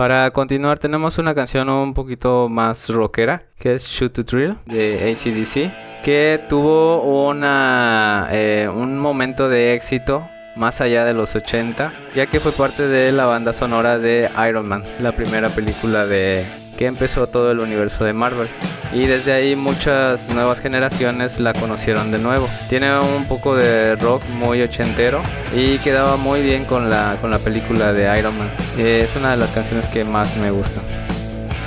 Para 0.00 0.30
continuar 0.30 0.78
tenemos 0.78 1.18
una 1.18 1.34
canción 1.34 1.68
un 1.68 1.92
poquito 1.92 2.48
más 2.48 2.88
rockera 2.88 3.42
que 3.54 3.74
es 3.74 3.86
Shoot 3.86 4.14
to 4.14 4.24
Thrill 4.24 4.56
de 4.64 5.12
ACDC 5.12 6.02
que 6.02 6.42
tuvo 6.48 7.28
una, 7.28 8.26
eh, 8.30 8.70
un 8.74 8.98
momento 8.98 9.50
de 9.50 9.74
éxito 9.74 10.26
más 10.56 10.80
allá 10.80 11.04
de 11.04 11.12
los 11.12 11.36
80 11.36 11.92
ya 12.14 12.24
que 12.24 12.40
fue 12.40 12.52
parte 12.52 12.88
de 12.88 13.12
la 13.12 13.26
banda 13.26 13.52
sonora 13.52 13.98
de 13.98 14.30
Iron 14.48 14.66
Man, 14.66 14.84
la 15.00 15.14
primera 15.14 15.50
película 15.50 16.06
de 16.06 16.46
que 16.80 16.86
empezó 16.86 17.26
todo 17.26 17.50
el 17.50 17.60
universo 17.60 18.04
de 18.04 18.14
Marvel. 18.14 18.48
Y 18.94 19.04
desde 19.04 19.34
ahí 19.34 19.54
muchas 19.54 20.30
nuevas 20.30 20.60
generaciones 20.60 21.38
la 21.38 21.52
conocieron 21.52 22.10
de 22.10 22.18
nuevo. 22.18 22.48
Tiene 22.70 22.98
un 22.98 23.26
poco 23.26 23.54
de 23.54 23.96
rock 23.96 24.24
muy 24.30 24.62
ochentero 24.62 25.20
y 25.54 25.76
quedaba 25.80 26.16
muy 26.16 26.40
bien 26.40 26.64
con 26.64 26.88
la, 26.88 27.18
con 27.20 27.30
la 27.30 27.38
película 27.38 27.92
de 27.92 28.18
Iron 28.18 28.38
Man. 28.38 28.50
Es 28.78 29.14
una 29.14 29.32
de 29.32 29.36
las 29.36 29.52
canciones 29.52 29.88
que 29.88 30.04
más 30.04 30.38
me 30.38 30.50
gustan. 30.50 30.82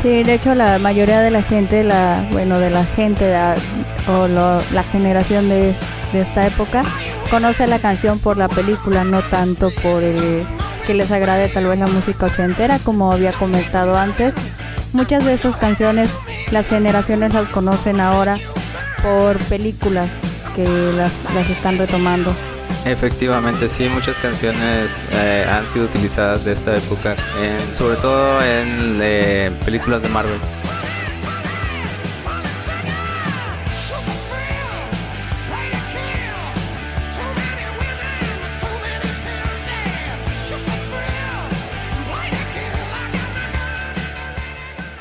Sí, 0.01 0.23
de 0.23 0.33
hecho 0.33 0.55
la 0.55 0.79
mayoría 0.79 1.21
de 1.21 1.29
la 1.29 1.43
gente, 1.43 1.83
la, 1.83 2.25
bueno, 2.31 2.57
de 2.57 2.71
la 2.71 2.83
gente 2.83 3.31
o 4.07 4.27
la 4.27 4.83
generación 4.91 5.47
de, 5.47 5.75
de 6.11 6.21
esta 6.21 6.47
época 6.47 6.81
conoce 7.29 7.67
la 7.67 7.77
canción 7.77 8.17
por 8.17 8.37
la 8.37 8.47
película, 8.47 9.03
no 9.03 9.21
tanto 9.21 9.69
por 9.83 10.01
el 10.01 10.43
que 10.87 10.95
les 10.95 11.11
agrade 11.11 11.49
tal 11.49 11.67
vez 11.67 11.77
la 11.77 11.85
música 11.85 12.25
ochentera, 12.25 12.79
como 12.79 13.13
había 13.13 13.31
comentado 13.31 13.95
antes. 13.95 14.33
Muchas 14.93 15.25
de 15.25 15.33
estas 15.33 15.57
canciones 15.57 16.09
las 16.51 16.67
generaciones 16.67 17.33
las 17.33 17.49
conocen 17.49 17.99
ahora 17.99 18.37
por 19.01 19.37
películas 19.45 20.11
que 20.55 20.63
las, 20.95 21.13
las 21.33 21.49
están 21.49 21.79
retomando. 21.79 22.31
Efectivamente, 22.85 23.69
sí, 23.69 23.89
muchas 23.89 24.19
canciones 24.19 25.05
eh, 25.11 25.45
han 25.49 25.67
sido 25.67 25.85
utilizadas 25.85 26.45
de 26.45 26.53
esta 26.53 26.77
época, 26.77 27.15
sobre 27.73 27.95
todo 27.97 28.41
en 28.43 28.99
eh, 29.01 29.51
películas 29.65 30.01
de 30.03 30.09
Marvel. 30.09 30.39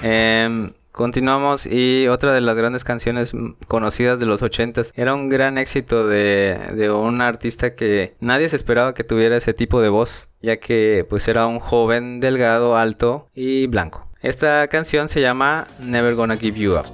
Em, 0.03 0.69
continuamos 0.91 1.67
y 1.67 2.09
otra 2.09 2.35
de 2.35 2.41
las 2.41 2.57
grandes 2.57 2.85
canciones 2.85 3.33
conocidas 3.69 4.19
de 4.21 4.27
los 4.27 4.43
ochentas 4.43 4.93
era 4.97 5.15
un 5.15 5.29
gran 5.29 5.59
éxito 5.59 6.07
de, 6.07 6.59
de, 6.75 6.91
un 6.91 7.21
artista 7.21 7.75
que 7.75 8.15
nadie 8.21 8.49
se 8.49 8.57
esperaba 8.57 8.93
que 8.93 9.05
tuviera 9.05 9.37
ese 9.37 9.55
tipo 9.55 9.81
de 9.81 9.89
voz, 9.89 10.29
ya 10.41 10.59
que 10.59 11.07
pues 11.09 11.29
era 11.29 11.47
un 11.47 11.61
joven 11.61 12.21
delgado, 12.21 12.77
alto 12.77 13.29
y 13.35 13.69
blanco. 13.69 14.07
Esta 14.21 14.67
canción 14.69 15.09
se 15.09 15.21
llama 15.21 15.67
Never 15.81 16.15
Gonna 16.15 16.37
Give 16.37 16.59
You 16.59 16.75
Up. 16.75 16.87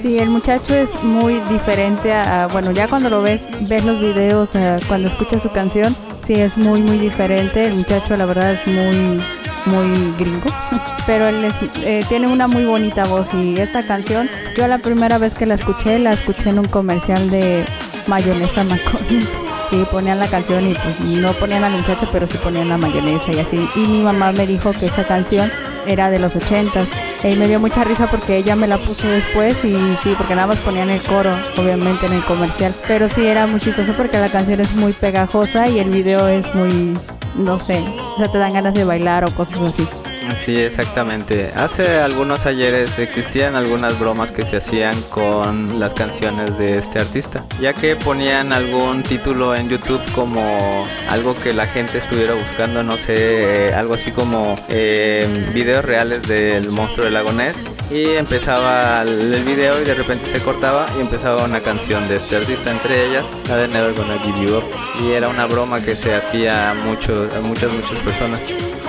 Sí, 0.00 0.18
el 0.18 0.30
muchacho 0.30 0.76
es 0.76 0.94
muy 1.02 1.40
diferente 1.50 2.12
a, 2.12 2.46
bueno, 2.46 2.70
ya 2.70 2.86
cuando 2.86 3.10
lo 3.10 3.20
ves, 3.20 3.48
ves 3.68 3.84
los 3.84 4.00
videos, 4.00 4.52
cuando 4.86 5.08
escuchas 5.08 5.42
su 5.42 5.50
canción, 5.50 5.94
sí 6.28 6.34
es 6.34 6.58
muy, 6.58 6.82
muy 6.82 6.98
diferente. 6.98 7.64
El 7.64 7.74
muchacho, 7.74 8.14
la 8.14 8.26
verdad, 8.26 8.52
es 8.52 8.66
muy, 8.66 9.18
muy 9.64 10.12
gringo, 10.18 10.50
pero 11.06 11.26
él 11.26 11.50
eh, 11.84 12.04
tiene 12.06 12.28
una 12.28 12.46
muy 12.46 12.66
bonita 12.66 13.06
voz 13.06 13.32
y 13.32 13.58
esta 13.58 13.82
canción, 13.82 14.28
yo 14.54 14.66
la 14.68 14.76
primera 14.76 15.16
vez 15.16 15.32
que 15.32 15.46
la 15.46 15.54
escuché, 15.54 15.98
la 15.98 16.12
escuché 16.12 16.50
en 16.50 16.58
un 16.58 16.66
comercial 16.66 17.30
de 17.30 17.64
mayonesa 18.06 18.62
McCormick 18.64 19.26
y 19.72 19.84
ponían 19.86 20.18
la 20.18 20.28
canción 20.28 20.70
y 20.70 20.74
pues 20.74 21.16
no 21.16 21.32
ponían 21.32 21.64
al 21.64 21.72
muchacho, 21.72 22.06
pero 22.12 22.26
sí 22.26 22.36
ponían 22.44 22.68
la 22.68 22.76
mayonesa 22.76 23.32
y 23.32 23.38
así. 23.38 23.68
Y 23.74 23.80
mi 23.86 24.02
mamá 24.02 24.32
me 24.32 24.46
dijo 24.46 24.72
que 24.72 24.84
esa 24.84 25.04
canción 25.04 25.50
era 25.86 26.10
de 26.10 26.18
los 26.18 26.36
ochentas 26.36 26.88
y 27.24 27.34
me 27.34 27.48
dio 27.48 27.58
mucha 27.58 27.82
risa 27.82 28.08
porque 28.10 28.36
ella 28.36 28.54
me 28.54 28.68
la 28.68 28.78
puso 28.78 29.08
después 29.08 29.64
y 29.64 29.74
sí, 30.02 30.14
porque 30.16 30.34
nada 30.34 30.46
más 30.46 30.58
ponían 30.58 30.88
el 30.88 31.02
coro, 31.02 31.30
obviamente 31.56 32.06
en 32.06 32.12
el 32.12 32.24
comercial. 32.24 32.74
Pero 32.86 33.08
sí 33.08 33.26
era 33.26 33.46
muy 33.46 33.60
chistoso 33.60 33.92
porque 33.96 34.18
la 34.18 34.28
canción 34.28 34.60
es 34.60 34.72
muy 34.74 34.92
pegajosa 34.92 35.68
y 35.68 35.80
el 35.80 35.90
video 35.90 36.28
es 36.28 36.54
muy, 36.54 36.96
no 37.34 37.58
sé, 37.58 37.82
o 38.14 38.18
sea, 38.18 38.28
te 38.28 38.38
dan 38.38 38.52
ganas 38.52 38.74
de 38.74 38.84
bailar 38.84 39.24
o 39.24 39.34
cosas 39.34 39.60
así. 39.60 39.86
Sí, 40.34 40.56
exactamente. 40.56 41.50
Hace 41.54 42.00
algunos 42.00 42.46
ayeres 42.46 42.98
existían 42.98 43.54
algunas 43.54 43.98
bromas 43.98 44.30
que 44.30 44.44
se 44.44 44.56
hacían 44.56 45.00
con 45.10 45.80
las 45.80 45.94
canciones 45.94 46.58
de 46.58 46.78
este 46.78 46.98
artista, 47.00 47.44
ya 47.60 47.72
que 47.72 47.96
ponían 47.96 48.52
algún 48.52 49.02
título 49.02 49.54
en 49.54 49.68
YouTube 49.68 50.00
como 50.14 50.86
algo 51.08 51.34
que 51.34 51.52
la 51.52 51.66
gente 51.66 51.98
estuviera 51.98 52.34
buscando, 52.34 52.82
no 52.82 52.98
sé, 52.98 53.68
eh, 53.68 53.74
algo 53.74 53.94
así 53.94 54.10
como 54.12 54.56
eh, 54.68 55.26
videos 55.52 55.84
reales 55.84 56.26
del 56.28 56.70
monstruo 56.72 57.04
del 57.04 57.14
lago 57.14 57.32
Ness 57.32 57.62
y 57.90 58.10
empezaba 58.10 59.02
el 59.02 59.42
video 59.44 59.80
y 59.80 59.84
de 59.84 59.94
repente 59.94 60.26
se 60.26 60.40
cortaba 60.40 60.86
y 60.96 61.00
empezaba 61.00 61.44
una 61.44 61.60
canción 61.60 62.06
de 62.08 62.16
este 62.16 62.36
artista, 62.36 62.70
entre 62.70 63.06
ellas 63.06 63.26
la 63.48 63.56
de 63.56 63.68
Never 63.68 63.94
Gonna 63.94 64.18
Give 64.18 64.46
You 64.46 64.58
Up 64.58 64.64
y 65.02 65.12
era 65.12 65.28
una 65.28 65.46
broma 65.46 65.82
que 65.82 65.96
se 65.96 66.14
hacía 66.14 66.74
mucho, 66.84 67.28
a 67.36 67.40
muchas, 67.40 67.72
muchas 67.72 67.98
personas. 68.00 68.40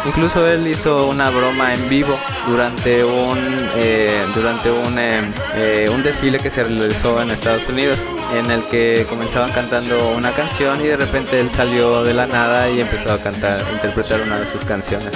Incluso 0.06 0.48
él 0.48 0.66
hizo 0.68 1.08
una 1.08 1.30
broma 1.30 1.74
en 1.74 1.90
vivo 1.90 2.18
durante 2.48 3.04
un 3.04 3.38
eh, 3.76 4.26
durante 4.34 4.72
un, 4.72 4.98
eh, 4.98 5.22
eh, 5.56 5.90
un 5.94 6.02
desfile 6.02 6.40
que 6.40 6.50
se 6.50 6.64
realizó 6.64 7.22
en 7.22 7.32
Estados 7.32 7.68
Unidos 7.68 8.00
en 8.34 8.50
el 8.50 8.64
que 8.64 9.06
comenzaban 9.10 9.52
cantando 9.52 10.12
una 10.16 10.32
canción 10.32 10.80
y 10.82 10.88
de 10.88 10.98
repente 10.98 11.40
él 11.40 11.50
salió 11.50 12.04
de 12.04 12.14
la 12.14 12.28
nada 12.28 12.70
y 12.70 12.80
empezó 12.82 13.12
a 13.12 13.18
cantar 13.18 13.62
interpretar 13.74 14.22
una 14.22 14.40
de 14.40 14.46
sus 14.46 14.64
canciones. 14.64 15.12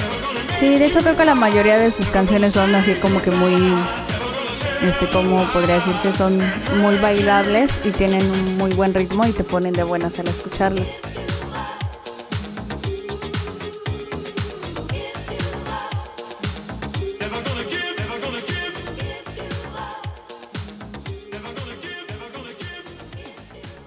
Sí 0.59 0.77
de 0.77 0.85
hecho 0.85 0.99
creo 0.99 1.15
que 1.15 1.25
la 1.25 1.35
mayoría 1.35 1.77
de 1.77 1.89
sus 1.89 2.07
canciones 2.07 2.51
son 2.53 2.75
así 2.75 2.93
como 2.95 3.21
que 3.21 3.31
muy 3.31 3.73
este 4.83 5.07
como 5.07 5.45
podría 5.53 5.75
decirse 5.75 6.13
son 6.13 6.39
muy 6.81 6.95
bailables 6.97 7.71
y 7.85 7.89
tienen 7.91 8.29
un 8.29 8.57
muy 8.57 8.73
buen 8.73 8.93
ritmo 8.93 9.25
y 9.25 9.31
te 9.31 9.45
ponen 9.45 9.73
de 9.73 9.83
buenas 9.83 10.19
al 10.19 10.27
escucharlas 10.27 11.02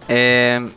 Eh, 0.09 0.69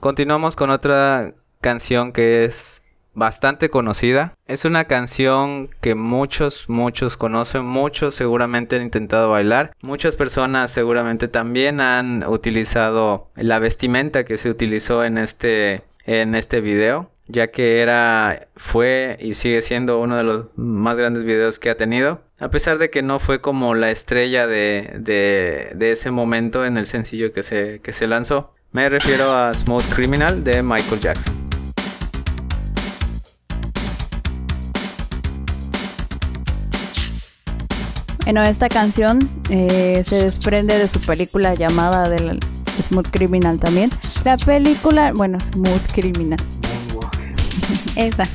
continuamos 0.00 0.56
con 0.56 0.70
otra 0.70 1.32
canción 1.60 2.12
que 2.12 2.44
es 2.44 2.84
bastante 3.14 3.68
conocida. 3.68 4.34
Es 4.46 4.64
una 4.64 4.84
canción 4.84 5.70
que 5.80 5.94
muchos, 5.94 6.68
muchos 6.68 7.16
conocen, 7.16 7.64
muchos 7.64 8.14
seguramente 8.14 8.76
han 8.76 8.82
intentado 8.82 9.30
bailar. 9.30 9.72
Muchas 9.80 10.16
personas 10.16 10.70
seguramente 10.70 11.28
también 11.28 11.80
han 11.80 12.24
utilizado 12.26 13.30
la 13.36 13.58
vestimenta 13.58 14.24
que 14.24 14.36
se 14.36 14.50
utilizó 14.50 15.04
en 15.04 15.18
este, 15.18 15.82
en 16.04 16.34
este 16.34 16.60
video. 16.60 17.10
Ya 17.26 17.50
que 17.50 17.80
era, 17.80 18.48
fue 18.54 19.16
y 19.18 19.32
sigue 19.32 19.62
siendo 19.62 19.98
uno 19.98 20.18
de 20.18 20.24
los 20.24 20.48
más 20.56 20.96
grandes 20.96 21.24
videos 21.24 21.58
que 21.58 21.70
ha 21.70 21.76
tenido. 21.76 22.20
A 22.38 22.50
pesar 22.50 22.76
de 22.76 22.90
que 22.90 23.00
no 23.00 23.18
fue 23.18 23.40
como 23.40 23.74
la 23.74 23.90
estrella 23.90 24.46
de, 24.46 24.92
de, 24.98 25.70
de 25.74 25.92
ese 25.92 26.10
momento 26.10 26.66
en 26.66 26.76
el 26.76 26.84
sencillo 26.84 27.32
que 27.32 27.42
se, 27.42 27.80
que 27.80 27.94
se 27.94 28.08
lanzó. 28.08 28.53
Me 28.74 28.88
refiero 28.88 29.32
a 29.32 29.54
Smooth 29.54 29.84
Criminal 29.94 30.42
de 30.42 30.60
Michael 30.60 31.00
Jackson. 31.00 31.32
Bueno, 38.24 38.42
esta 38.42 38.68
canción 38.68 39.30
eh, 39.48 40.02
se 40.04 40.24
desprende 40.24 40.76
de 40.76 40.88
su 40.88 40.98
película 41.00 41.54
llamada 41.54 42.08
del 42.08 42.40
Smooth 42.82 43.10
Criminal 43.12 43.60
también. 43.60 43.90
La 44.24 44.36
película, 44.36 45.12
bueno, 45.12 45.38
Smooth 45.38 45.92
Criminal. 45.92 46.40
Esa, 47.94 48.26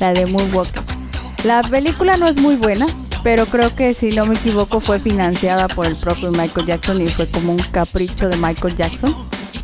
la 0.00 0.14
de 0.14 0.24
Moonwalk. 0.24 0.82
La 1.44 1.62
película 1.62 2.16
no 2.16 2.26
es 2.26 2.38
muy 2.38 2.56
buena, 2.56 2.86
pero 3.22 3.44
creo 3.44 3.76
que 3.76 3.92
si 3.92 4.12
no 4.12 4.24
me 4.24 4.34
equivoco 4.34 4.80
fue 4.80 4.98
financiada 4.98 5.68
por 5.68 5.84
el 5.84 5.94
propio 5.94 6.32
Michael 6.32 6.68
Jackson 6.68 7.02
y 7.02 7.06
fue 7.06 7.28
como 7.28 7.52
un 7.52 7.62
capricho 7.70 8.30
de 8.30 8.36
Michael 8.38 8.76
Jackson, 8.76 9.14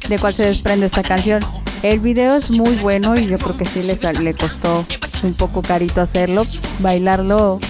de 0.09 0.19
cual 0.19 0.33
se 0.33 0.47
desprende 0.47 0.87
esta 0.87 1.03
canción. 1.03 1.43
El 1.83 2.01
video 2.01 2.35
es 2.35 2.51
muy 2.51 2.75
bueno 2.77 3.19
y 3.19 3.27
yo 3.27 3.39
creo 3.39 3.57
que 3.57 3.65
sí 3.65 3.83
le, 3.83 3.97
le 4.21 4.35
costó 4.35 4.85
un 5.23 5.35
poco 5.35 5.63
carito 5.63 6.01
hacerlo, 6.01 6.45
bailarlo 6.81 7.61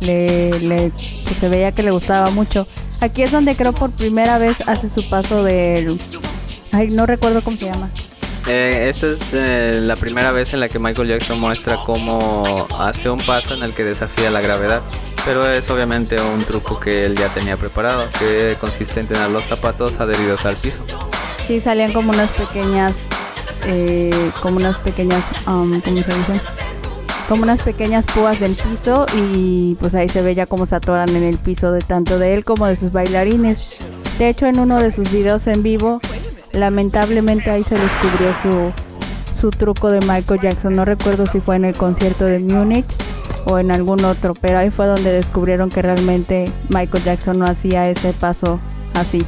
le, 0.00 0.58
le 0.60 0.92
pues, 1.24 1.36
se 1.38 1.48
veía 1.48 1.72
que 1.72 1.82
le 1.82 1.90
gustaba 1.90 2.30
mucho. 2.30 2.66
Aquí 3.00 3.22
es 3.22 3.32
donde 3.32 3.56
creo 3.56 3.72
por 3.72 3.90
primera 3.90 4.38
vez 4.38 4.58
hace 4.66 4.88
su 4.88 5.08
paso 5.08 5.42
del... 5.42 6.00
Ay, 6.72 6.88
no 6.88 7.06
recuerdo 7.06 7.42
cómo 7.42 7.56
se 7.56 7.66
llama. 7.66 7.90
Eh, 8.46 8.88
esta 8.90 9.06
es 9.06 9.32
eh, 9.32 9.80
la 9.80 9.96
primera 9.96 10.30
vez 10.30 10.52
en 10.52 10.60
la 10.60 10.68
que 10.68 10.78
Michael 10.78 11.08
Jackson 11.08 11.40
muestra 11.40 11.78
cómo 11.84 12.66
hace 12.78 13.08
un 13.08 13.18
paso 13.18 13.54
en 13.54 13.62
el 13.62 13.72
que 13.72 13.84
desafía 13.84 14.30
la 14.30 14.40
gravedad. 14.40 14.82
Pero 15.24 15.48
es 15.50 15.70
obviamente 15.70 16.20
un 16.20 16.44
truco 16.44 16.78
que 16.78 17.06
él 17.06 17.16
ya 17.16 17.32
tenía 17.32 17.56
preparado, 17.56 18.04
que 18.18 18.56
consiste 18.60 19.00
en 19.00 19.06
tener 19.06 19.30
los 19.30 19.46
zapatos 19.46 19.98
adheridos 19.98 20.44
al 20.44 20.56
piso. 20.56 20.80
Sí, 21.46 21.60
salían 21.60 21.92
como 21.92 22.10
unas 22.10 22.32
pequeñas, 22.32 23.02
eh, 23.66 24.30
como 24.42 24.56
unas 24.56 24.78
pequeñas, 24.78 25.24
um, 25.46 25.80
¿cómo 25.80 26.02
se 26.02 26.14
dice? 26.14 26.40
como 27.28 27.42
unas 27.42 27.62
pequeñas 27.62 28.06
púas 28.06 28.38
del 28.40 28.54
piso 28.54 29.06
y 29.16 29.76
pues 29.80 29.94
ahí 29.94 30.08
se 30.08 30.22
ve 30.22 30.34
ya 30.34 30.46
cómo 30.46 30.66
se 30.66 30.76
atoran 30.76 31.08
en 31.10 31.22
el 31.22 31.38
piso 31.38 31.72
de 31.72 31.80
tanto 31.80 32.18
de 32.18 32.34
él 32.34 32.44
como 32.44 32.66
de 32.66 32.76
sus 32.76 32.92
bailarines. 32.92 33.78
De 34.18 34.28
hecho 34.28 34.46
en 34.46 34.58
uno 34.58 34.78
de 34.78 34.90
sus 34.92 35.10
videos 35.10 35.46
en 35.46 35.62
vivo, 35.62 36.00
lamentablemente 36.52 37.50
ahí 37.50 37.64
se 37.64 37.76
descubrió 37.76 38.32
su, 38.42 38.72
su 39.34 39.50
truco 39.50 39.90
de 39.90 40.00
Michael 40.00 40.40
Jackson. 40.40 40.74
No 40.74 40.84
recuerdo 40.84 41.26
si 41.26 41.40
fue 41.40 41.56
en 41.56 41.64
el 41.64 41.74
concierto 41.74 42.24
de 42.24 42.38
Múnich 42.38 42.86
o 43.46 43.58
en 43.58 43.70
algún 43.70 44.04
otro, 44.04 44.34
pero 44.34 44.58
ahí 44.58 44.70
fue 44.70 44.86
donde 44.86 45.12
descubrieron 45.12 45.70
que 45.70 45.82
realmente 45.82 46.50
Michael 46.68 47.04
Jackson 47.04 47.38
no 47.38 47.46
hacía 47.46 47.88
ese 47.88 48.12
paso 48.12 48.60
así. 48.94 49.24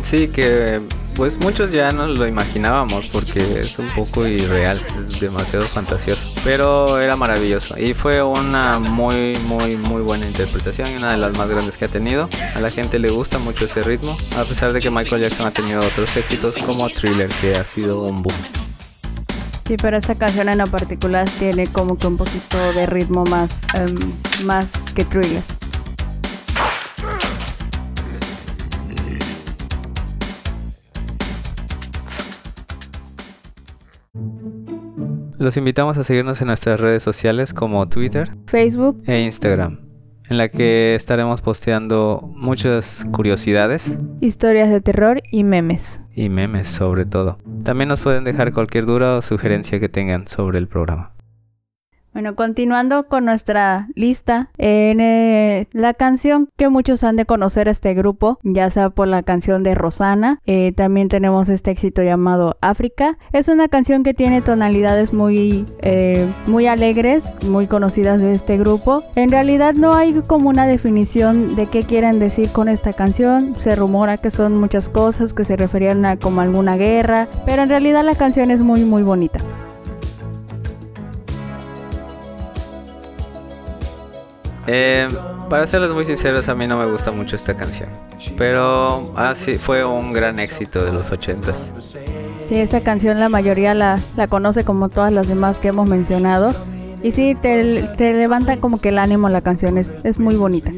Sí, 0.00 0.28
que 0.28 0.80
pues 1.14 1.38
muchos 1.38 1.70
ya 1.70 1.92
nos 1.92 2.18
lo 2.18 2.26
imaginábamos 2.26 3.06
porque 3.06 3.60
es 3.60 3.78
un 3.78 3.88
poco 3.88 4.26
irreal, 4.26 4.80
es 4.98 5.20
demasiado 5.20 5.66
fantasioso, 5.66 6.32
pero 6.42 6.98
era 6.98 7.16
maravilloso 7.16 7.78
y 7.78 7.92
fue 7.94 8.22
una 8.22 8.78
muy 8.78 9.36
muy 9.46 9.76
muy 9.76 10.02
buena 10.02 10.26
interpretación 10.26 10.90
y 10.90 10.94
una 10.96 11.12
de 11.12 11.18
las 11.18 11.36
más 11.36 11.48
grandes 11.48 11.76
que 11.76 11.84
ha 11.84 11.88
tenido. 11.88 12.28
A 12.54 12.60
la 12.60 12.70
gente 12.70 12.98
le 12.98 13.10
gusta 13.10 13.38
mucho 13.38 13.66
ese 13.66 13.82
ritmo, 13.82 14.16
a 14.36 14.44
pesar 14.44 14.72
de 14.72 14.80
que 14.80 14.90
Michael 14.90 15.22
Jackson 15.22 15.46
ha 15.46 15.50
tenido 15.50 15.80
otros 15.80 16.16
éxitos 16.16 16.56
como 16.58 16.88
Thriller 16.88 17.28
que 17.40 17.56
ha 17.56 17.64
sido 17.64 18.04
un 18.04 18.22
boom. 18.22 18.36
Sí, 19.66 19.76
pero 19.80 19.96
esta 19.96 20.14
canción 20.14 20.48
en 20.48 20.58
lo 20.58 20.66
particular 20.66 21.28
tiene 21.38 21.66
como 21.66 21.96
que 21.96 22.06
un 22.06 22.16
poquito 22.16 22.58
de 22.74 22.86
ritmo 22.86 23.24
más, 23.24 23.60
um, 23.78 24.44
más 24.44 24.72
que 24.94 25.04
Thriller. 25.04 25.42
Los 35.42 35.56
invitamos 35.56 35.98
a 35.98 36.04
seguirnos 36.04 36.40
en 36.40 36.46
nuestras 36.46 36.78
redes 36.78 37.02
sociales 37.02 37.52
como 37.52 37.88
Twitter, 37.88 38.36
Facebook 38.46 39.02
e 39.08 39.22
Instagram, 39.22 39.80
en 40.30 40.38
la 40.38 40.48
que 40.48 40.94
estaremos 40.94 41.40
posteando 41.40 42.32
muchas 42.36 43.04
curiosidades, 43.10 43.98
historias 44.20 44.70
de 44.70 44.80
terror 44.80 45.20
y 45.32 45.42
memes. 45.42 46.00
Y 46.14 46.28
memes 46.28 46.68
sobre 46.68 47.06
todo. 47.06 47.38
También 47.64 47.88
nos 47.88 48.00
pueden 48.00 48.22
dejar 48.22 48.52
cualquier 48.52 48.86
duda 48.86 49.16
o 49.16 49.22
sugerencia 49.22 49.80
que 49.80 49.88
tengan 49.88 50.28
sobre 50.28 50.58
el 50.58 50.68
programa. 50.68 51.12
Bueno, 52.12 52.36
continuando 52.36 53.08
con 53.08 53.24
nuestra 53.24 53.88
lista, 53.94 54.50
en 54.58 55.00
eh, 55.00 55.66
la 55.72 55.94
canción 55.94 56.50
que 56.58 56.68
muchos 56.68 57.04
han 57.04 57.16
de 57.16 57.24
conocer 57.24 57.68
este 57.68 57.94
grupo, 57.94 58.38
ya 58.42 58.68
sea 58.68 58.90
por 58.90 59.08
la 59.08 59.22
canción 59.22 59.62
de 59.62 59.74
Rosana, 59.74 60.40
eh, 60.44 60.72
también 60.76 61.08
tenemos 61.08 61.48
este 61.48 61.70
éxito 61.70 62.02
llamado 62.02 62.58
África. 62.60 63.16
Es 63.32 63.48
una 63.48 63.68
canción 63.68 64.02
que 64.02 64.12
tiene 64.12 64.42
tonalidades 64.42 65.14
muy, 65.14 65.64
eh, 65.80 66.30
muy 66.46 66.66
alegres, 66.66 67.32
muy 67.46 67.66
conocidas 67.66 68.20
de 68.20 68.34
este 68.34 68.58
grupo. 68.58 69.02
En 69.16 69.30
realidad 69.30 69.72
no 69.72 69.94
hay 69.94 70.12
como 70.26 70.50
una 70.50 70.66
definición 70.66 71.56
de 71.56 71.66
qué 71.66 71.82
quieren 71.82 72.18
decir 72.18 72.50
con 72.52 72.68
esta 72.68 72.92
canción. 72.92 73.54
Se 73.58 73.74
rumora 73.74 74.18
que 74.18 74.30
son 74.30 74.60
muchas 74.60 74.90
cosas 74.90 75.32
que 75.32 75.44
se 75.44 75.56
referían 75.56 76.04
a 76.04 76.18
como 76.18 76.42
alguna 76.42 76.76
guerra, 76.76 77.28
pero 77.46 77.62
en 77.62 77.70
realidad 77.70 78.04
la 78.04 78.14
canción 78.14 78.50
es 78.50 78.60
muy 78.60 78.84
muy 78.84 79.02
bonita. 79.02 79.38
Eh, 84.66 85.08
para 85.48 85.66
serles 85.66 85.90
muy 85.90 86.04
sinceros, 86.04 86.48
a 86.48 86.54
mí 86.54 86.66
no 86.66 86.78
me 86.78 86.86
gusta 86.86 87.10
mucho 87.10 87.36
esta 87.36 87.54
canción. 87.54 87.90
Pero 88.38 89.12
así 89.16 89.56
fue 89.56 89.84
un 89.84 90.12
gran 90.12 90.38
éxito 90.38 90.84
de 90.84 90.92
los 90.92 91.10
ochentas. 91.10 91.72
Sí, 92.48 92.56
esta 92.56 92.80
canción 92.80 93.18
la 93.18 93.28
mayoría 93.28 93.74
la, 93.74 93.98
la, 94.16 94.28
conoce 94.28 94.64
como 94.64 94.88
todas 94.88 95.12
las 95.12 95.28
demás 95.28 95.58
que 95.58 95.68
hemos 95.68 95.88
mencionado. 95.88 96.54
Y 97.02 97.12
sí, 97.12 97.34
te, 97.34 97.82
te 97.96 98.12
levanta 98.12 98.56
como 98.58 98.80
que 98.80 98.90
el 98.90 98.98
ánimo 98.98 99.28
la 99.28 99.40
canción, 99.40 99.76
es, 99.76 99.98
es 100.04 100.18
muy 100.18 100.36
bonita. 100.36 100.70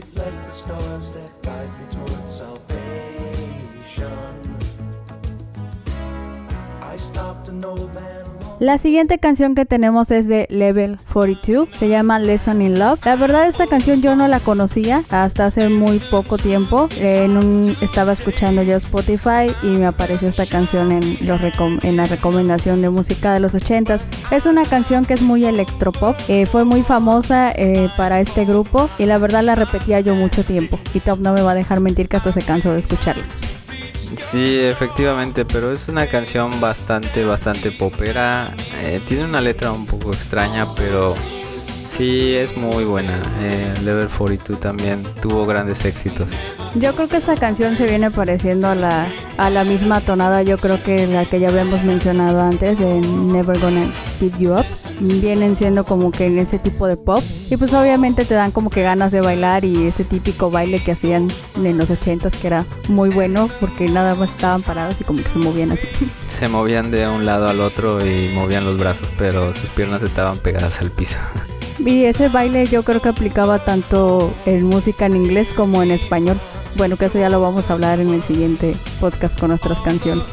La 8.65 8.79
siguiente 8.79 9.19
canción 9.19 9.55
que 9.55 9.67
tenemos 9.67 10.11
es 10.11 10.27
de 10.27 10.47
Level 10.49 10.99
42, 11.13 11.69
se 11.71 11.87
llama 11.87 12.19
Lesson 12.19 12.63
in 12.63 12.79
Love. 12.79 12.99
La 13.05 13.15
verdad 13.15 13.47
esta 13.47 13.67
canción 13.67 14.01
yo 14.01 14.17
no 14.17 14.27
la 14.27 14.41
conocía 14.41 15.05
hasta 15.11 15.45
hace 15.45 15.69
muy 15.69 15.99
poco 15.99 16.39
tiempo. 16.39 16.89
Estaba 17.83 18.13
escuchando 18.13 18.63
yo 18.63 18.75
Spotify 18.77 19.55
y 19.63 19.67
me 19.67 19.85
apareció 19.85 20.29
esta 20.29 20.47
canción 20.47 20.93
en 20.93 21.19
la 21.27 22.07
recomendación 22.07 22.81
de 22.81 22.89
música 22.89 23.35
de 23.35 23.41
los 23.41 23.55
80s. 23.55 24.01
Es 24.31 24.47
una 24.47 24.65
canción 24.65 25.05
que 25.05 25.13
es 25.13 25.21
muy 25.21 25.45
electropop, 25.45 26.17
eh, 26.29 26.47
fue 26.47 26.65
muy 26.65 26.81
famosa 26.81 27.53
eh, 27.55 27.91
para 27.99 28.21
este 28.21 28.47
grupo 28.47 28.89
y 28.97 29.05
la 29.05 29.19
verdad 29.19 29.45
la 29.45 29.57
repetía 29.57 30.01
yo 30.01 30.15
mucho 30.15 30.43
tiempo. 30.43 30.79
Y 30.95 31.01
Top 31.01 31.21
no 31.21 31.35
me 31.35 31.43
va 31.43 31.51
a 31.51 31.55
dejar 31.55 31.81
mentir 31.81 32.09
que 32.09 32.17
hasta 32.17 32.33
se 32.33 32.41
cansó 32.41 32.73
de 32.73 32.79
escucharla. 32.79 33.25
Sí, 34.17 34.61
efectivamente, 34.61 35.45
pero 35.45 35.73
es 35.73 35.89
una 35.89 36.07
canción 36.07 36.61
bastante, 36.61 37.25
bastante 37.25 37.71
popera. 37.73 38.55
Eh, 38.83 39.01
tiene 39.05 39.25
una 39.25 39.41
letra 39.41 39.73
un 39.73 39.87
poco 39.87 40.13
extraña, 40.13 40.67
pero 40.77 41.15
sí 41.85 42.35
es 42.35 42.57
muy 42.57 42.85
buena. 42.85 43.13
Eh, 43.41 43.75
Level 43.83 44.09
42 44.09 44.59
también 44.61 45.03
tuvo 45.21 45.47
grandes 45.47 45.85
éxitos. 45.85 46.31
Yo 46.75 46.93
creo 46.95 47.09
que 47.09 47.19
esta 47.19 47.37
canción 47.37 47.77
se 47.77 47.85
viene 47.85 48.11
pareciendo 48.11 48.67
a 48.67 48.75
la, 48.75 49.07
a 49.37 49.49
la 49.49 49.63
misma 49.63 50.01
tonada, 50.01 50.43
yo 50.43 50.59
creo 50.59 50.83
que 50.83 51.07
la 51.07 51.25
que 51.25 51.39
ya 51.39 51.49
habíamos 51.49 51.85
mencionado 51.85 52.41
antes, 52.41 52.81
de 52.81 53.01
Never 53.01 53.61
Gonna 53.61 53.93
Give 54.19 54.37
You 54.39 54.55
Up. 54.55 54.67
Vienen 54.99 55.55
siendo 55.55 55.85
como 55.85 56.11
que 56.11 56.27
en 56.27 56.39
ese 56.39 56.59
tipo 56.59 56.87
de 56.87 56.97
pop. 56.97 57.23
Y 57.51 57.57
pues 57.57 57.73
obviamente 57.75 58.25
te 58.25 58.35
dan 58.35 58.51
como 58.51 58.71
que 58.71 58.83
ganas 58.83 59.13
de 59.13 59.21
bailar 59.21 59.65
y 59.65 59.87
ese 59.87 60.05
típico 60.05 60.51
baile 60.51 60.83
que 60.83 60.93
hacían 60.93 61.29
en 61.57 61.79
los 61.79 61.91
ochentas 61.91 62.37
que 62.37 62.49
era 62.49 62.65
muy 62.89 63.11
bueno 63.11 63.49
porque 63.61 63.87
nada 63.87 64.15
más 64.15 64.31
estaban 64.31 64.63
parados 64.63 65.01
y 65.01 65.05
como 65.05 65.23
que 65.23 65.31
se 65.31 65.39
movían 65.39 65.73
así. 65.73 65.87
Se 66.27 66.49
movían 66.49 66.91
de 66.91 67.07
un 67.07 67.27
lado 67.27 67.49
al 67.49 67.61
otro 67.61 68.05
y 68.05 68.31
movían 68.35 68.65
los 68.65 68.79
brazos, 68.79 69.13
pero 69.17 69.55
sus 69.55 69.69
piernas 69.71 70.03
estaban 70.03 70.39
pegadas 70.39 70.81
al 70.81 70.91
piso. 70.91 71.19
Y 71.87 72.05
ese 72.05 72.29
baile 72.29 72.67
yo 72.67 72.83
creo 72.83 73.03
que 73.03 73.11
aplicaba 73.11 73.59
tanto 73.59 74.33
en 74.47 74.65
música 74.65 75.05
en 75.05 75.17
inglés 75.17 75.53
como 75.53 75.83
en 75.83 75.91
español. 75.91 76.41
bueno, 76.77 76.97
que 76.97 77.05
eso 77.05 77.19
ya 77.19 77.29
lo 77.29 77.41
vamos 77.41 77.69
a 77.71 77.75
hablar 77.75 78.01
en 78.01 78.09
el 78.09 78.23
siguiente 78.23 78.75
podcast 79.01 79.39
con 79.39 79.51
nuestras 79.51 79.81
canciones. 79.81 80.25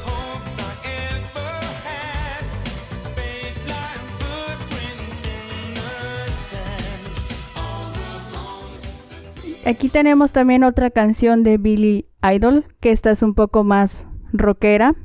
Aquí 9.65 9.89
tenemos 9.89 10.31
también 10.31 10.63
otra 10.63 10.89
canción 10.89 11.43
de 11.43 11.57
Billy 11.57 12.07
Idol, 12.23 12.65
que 12.79 12.91
esta 12.91 13.11
es 13.11 13.21
un 13.21 13.35
poco 13.35 13.63
más 13.63 14.07
rockera. 14.33 14.95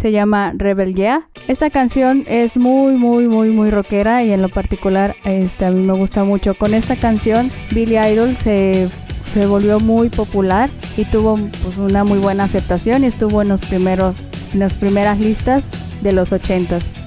Se 0.00 0.12
llama 0.12 0.54
Rebel 0.56 0.94
Yeah. 0.94 1.28
Esta 1.46 1.68
canción 1.68 2.24
es 2.26 2.56
muy, 2.56 2.94
muy, 2.94 3.28
muy, 3.28 3.50
muy 3.50 3.70
rockera 3.70 4.24
y 4.24 4.32
en 4.32 4.40
lo 4.40 4.48
particular 4.48 5.14
este, 5.24 5.66
a 5.66 5.70
mí 5.70 5.82
me 5.82 5.92
gusta 5.92 6.24
mucho. 6.24 6.54
Con 6.54 6.72
esta 6.72 6.96
canción 6.96 7.50
Billy 7.70 7.98
Idol 7.98 8.34
se, 8.38 8.88
se 9.30 9.46
volvió 9.46 9.78
muy 9.78 10.08
popular 10.08 10.70
y 10.96 11.04
tuvo 11.04 11.36
pues, 11.62 11.76
una 11.76 12.02
muy 12.04 12.18
buena 12.18 12.44
aceptación 12.44 13.04
y 13.04 13.08
estuvo 13.08 13.42
en, 13.42 13.48
los 13.48 13.60
primeros, 13.60 14.22
en 14.54 14.60
las 14.60 14.72
primeras 14.72 15.20
listas 15.20 15.70
de 16.00 16.12
los 16.12 16.32
80s. 16.32 16.99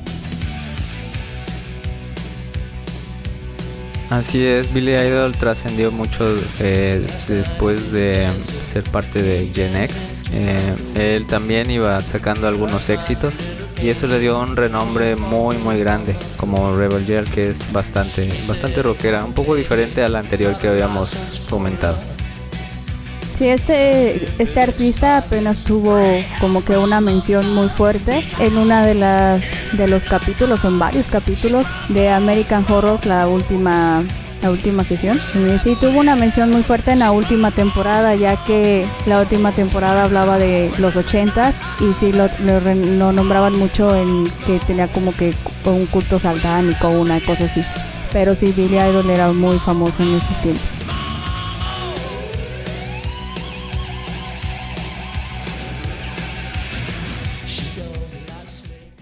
Así 4.14 4.46
es, 4.46 4.72
Billy 4.72 4.94
Idol 4.94 5.36
trascendió 5.36 5.92
mucho 5.92 6.38
eh, 6.60 7.04
después 7.28 7.92
de 7.92 8.32
ser 8.44 8.84
parte 8.84 9.24
de 9.24 9.50
Gen 9.52 9.76
X. 9.76 10.26
Eh, 10.32 10.76
él 10.94 11.26
también 11.26 11.72
iba 11.72 12.00
sacando 12.04 12.48
algunos 12.48 12.90
éxitos 12.90 13.38
y 13.82 13.90
eso 13.90 14.06
le 14.06 14.20
dio 14.20 14.40
un 14.40 14.56
renombre 14.56 15.16
muy 15.16 15.58
muy 15.58 15.80
grande 15.80 16.16
como 16.38 16.78
Rebel 16.78 17.08
Yell 17.08 17.28
que 17.28 17.50
es 17.50 17.74
bastante 17.74 18.30
bastante 18.48 18.84
rockera, 18.84 19.26
un 19.26 19.34
poco 19.34 19.56
diferente 19.56 20.04
a 20.04 20.10
la 20.10 20.20
anterior 20.20 20.56
que 20.60 20.68
habíamos 20.68 21.42
comentado. 21.50 22.13
Sí, 23.38 23.48
este, 23.48 24.28
este 24.38 24.62
artista 24.62 25.18
apenas 25.18 25.64
tuvo 25.64 26.00
como 26.40 26.64
que 26.64 26.78
una 26.78 27.02
mención 27.02 27.54
muy 27.56 27.68
fuerte 27.68 28.24
en 28.40 28.58
una 28.58 28.86
de 28.86 28.94
las 28.94 29.44
de 29.74 29.88
los 29.88 30.06
capítulos, 30.06 30.64
en 30.64 30.78
varios 30.78 31.08
capítulos 31.08 31.66
de 31.90 32.10
American 32.10 32.64
Horror, 32.70 33.04
la 33.06 33.28
última 33.28 34.04
la 34.44 34.52
última 34.52 34.84
sesión. 34.84 35.20
Y 35.34 35.58
sí, 35.60 35.76
tuvo 35.80 36.00
una 36.00 36.16
mención 36.16 36.52
muy 36.52 36.64
fuerte 36.64 36.92
en 36.92 37.00
la 37.00 37.12
última 37.12 37.52
temporada, 37.52 38.14
ya 38.14 38.36
que 38.46 38.86
la 39.06 39.22
última 39.22 39.52
temporada 39.54 40.04
hablaba 40.04 40.38
de 40.38 40.70
los 40.78 40.96
ochentas 40.96 41.56
y 41.80 41.94
sí 41.94 42.12
lo, 42.12 42.30
lo, 42.44 43.12
nombraban 43.14 43.58
mucho 43.58 43.96
en 43.96 44.26
que 44.46 44.60
tenía 44.68 44.90
como 44.90 45.14
que 45.14 45.34
un 45.66 45.86
culto 45.88 46.20
satánico 46.20 46.90
o 46.90 47.02
una 47.02 47.20
cosa 47.22 47.46
así. 47.46 47.64
Pero 48.12 48.36
sí, 48.36 48.54
Billy 48.56 48.76
Idol 48.76 49.10
era 49.10 49.32
muy 49.32 49.58
famoso 49.60 50.04
en 50.04 50.16
esos 50.16 50.38
tiempos. 50.40 50.73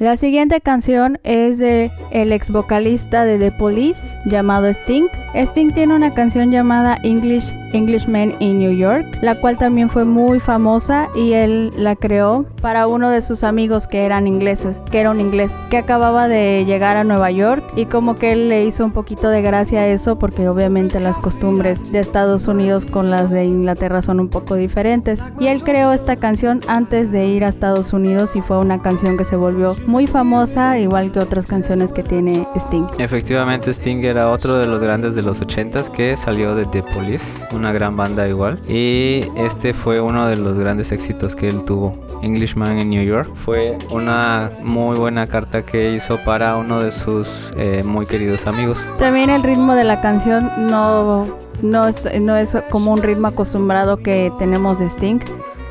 La 0.01 0.17
siguiente 0.17 0.61
canción 0.61 1.19
es 1.23 1.59
de 1.59 1.91
el 2.09 2.31
ex 2.31 2.49
vocalista 2.49 3.23
de 3.23 3.37
The 3.37 3.51
Police 3.51 4.17
llamado 4.25 4.65
Sting. 4.65 5.07
Sting 5.35 5.73
tiene 5.73 5.93
una 5.93 6.09
canción 6.09 6.51
llamada 6.51 6.97
English 7.03 7.53
Englishman 7.73 8.36
in 8.39 8.60
New 8.60 8.71
York, 8.71 9.05
la 9.21 9.39
cual 9.39 9.57
también 9.57 9.89
fue 9.89 10.05
muy 10.05 10.39
famosa 10.39 11.10
y 11.15 11.34
él 11.34 11.71
la 11.75 11.95
creó 11.95 12.45
para 12.62 12.88
uno 12.88 13.10
de 13.10 13.21
sus 13.21 13.43
amigos 13.43 13.88
que 13.88 14.05
eran 14.05 14.27
ingleses, 14.27 14.81
que 14.91 14.99
era 14.99 15.12
un 15.12 15.19
inglés, 15.19 15.55
que 15.69 15.77
acababa 15.77 16.27
de 16.27 16.65
llegar 16.65 16.97
a 16.97 17.03
Nueva 17.03 17.31
York 17.31 17.63
y 17.75 17.86
como 17.86 18.15
que 18.15 18.34
él 18.34 18.49
le 18.49 18.63
hizo 18.65 18.86
un 18.86 18.91
poquito 18.91 19.29
de 19.29 19.41
gracia 19.41 19.81
a 19.81 19.88
eso 19.88 20.19
porque 20.19 20.47
obviamente 20.47 20.99
las 20.99 21.19
costumbres 21.19 21.91
de 21.91 21.99
Estados 21.99 22.47
Unidos 22.47 22.86
con 22.86 23.10
las 23.10 23.29
de 23.29 23.45
Inglaterra 23.45 24.01
son 24.01 24.19
un 24.19 24.29
poco 24.29 24.55
diferentes. 24.55 25.23
Y 25.39 25.47
él 25.47 25.63
creó 25.63 25.91
esta 25.93 26.15
canción 26.15 26.62
antes 26.67 27.12
de 27.12 27.27
ir 27.27 27.43
a 27.43 27.47
Estados 27.47 27.93
Unidos 27.93 28.36
y 28.36 28.41
fue 28.41 28.60
una 28.60 28.81
canción 28.81 29.17
que 29.17 29.23
se 29.23 29.36
volvió 29.36 29.75
muy 29.88 30.07
famosa, 30.07 30.79
igual 30.79 31.12
que 31.12 31.19
otras 31.19 31.45
canciones 31.45 31.91
que 31.93 32.03
tiene 32.03 32.47
Sting. 32.55 32.88
Efectivamente, 32.97 33.71
Sting 33.71 34.03
era 34.03 34.29
otro 34.29 34.57
de 34.57 34.67
los 34.67 34.81
grandes 34.81 35.15
de 35.15 35.23
los 35.23 35.41
80s 35.41 35.89
que 35.89 36.17
salió 36.17 36.55
de 36.55 36.65
The 36.65 36.84
Police, 36.84 37.45
una 37.62 37.71
gran 37.71 37.95
banda 37.95 38.28
igual. 38.28 38.60
Y 38.67 39.24
este 39.38 39.74
fue 39.74 40.02
uno 40.02 40.28
de 40.28 40.36
los 40.36 40.58
grandes 40.58 40.91
éxitos 40.91 41.36
que 41.36 41.47
él 41.47 41.63
tuvo. 41.63 41.95
Englishman 42.24 42.80
en 42.80 42.89
New 42.89 43.04
York 43.04 43.32
fue 43.36 43.78
una 43.89 44.52
muy 44.63 44.97
buena 44.97 45.28
carta 45.28 45.63
que 45.63 45.93
hizo 45.93 46.17
para 46.24 46.58
uno 46.58 46.82
de 46.82 46.91
sus 46.91 47.52
eh, 47.56 47.84
muy 47.84 48.06
queridos 48.06 48.47
amigos. 48.47 48.89
También 48.97 49.30
el 49.30 49.43
ritmo 49.43 49.76
de 49.76 49.84
la 49.84 50.02
canción 50.02 50.50
no, 50.69 51.26
no, 51.62 51.88
es, 51.88 52.08
no 52.19 52.36
es 52.36 52.58
como 52.69 52.91
un 52.93 53.02
ritmo 53.02 53.28
acostumbrado 53.28 53.97
que 53.97 54.32
tenemos 54.39 54.80
de 54.80 54.88
Sting 54.88 55.19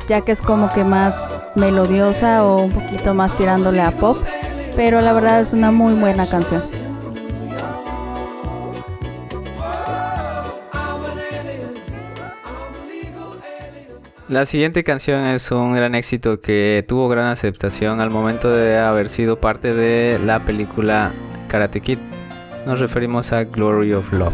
ya 0.07 0.21
que 0.21 0.31
es 0.33 0.41
como 0.41 0.67
que 0.67 0.83
más 0.83 1.29
melodiosa 1.55 2.43
o 2.43 2.63
un 2.63 2.71
poquito 2.71 3.13
más 3.13 3.35
tirándole 3.37 3.81
a 3.81 3.91
pop, 3.91 4.17
pero 4.75 4.99
la 4.99 5.13
verdad 5.13 5.39
es 5.39 5.53
una 5.53 5.71
muy 5.71 5.93
buena 5.93 6.27
canción. 6.27 6.63
La 14.31 14.45
siguiente 14.45 14.85
canción 14.85 15.25
es 15.25 15.51
un 15.51 15.73
gran 15.73 15.93
éxito 15.93 16.39
que 16.39 16.85
tuvo 16.87 17.09
gran 17.09 17.25
aceptación 17.25 17.99
al 17.99 18.09
momento 18.09 18.49
de 18.49 18.79
haber 18.79 19.09
sido 19.09 19.41
parte 19.41 19.73
de 19.73 20.19
la 20.19 20.45
película 20.45 21.11
Karate 21.49 21.81
Kid. 21.81 21.97
Nos 22.65 22.79
referimos 22.79 23.33
a 23.33 23.43
Glory 23.43 23.91
of 23.91 24.13
Love. 24.13 24.33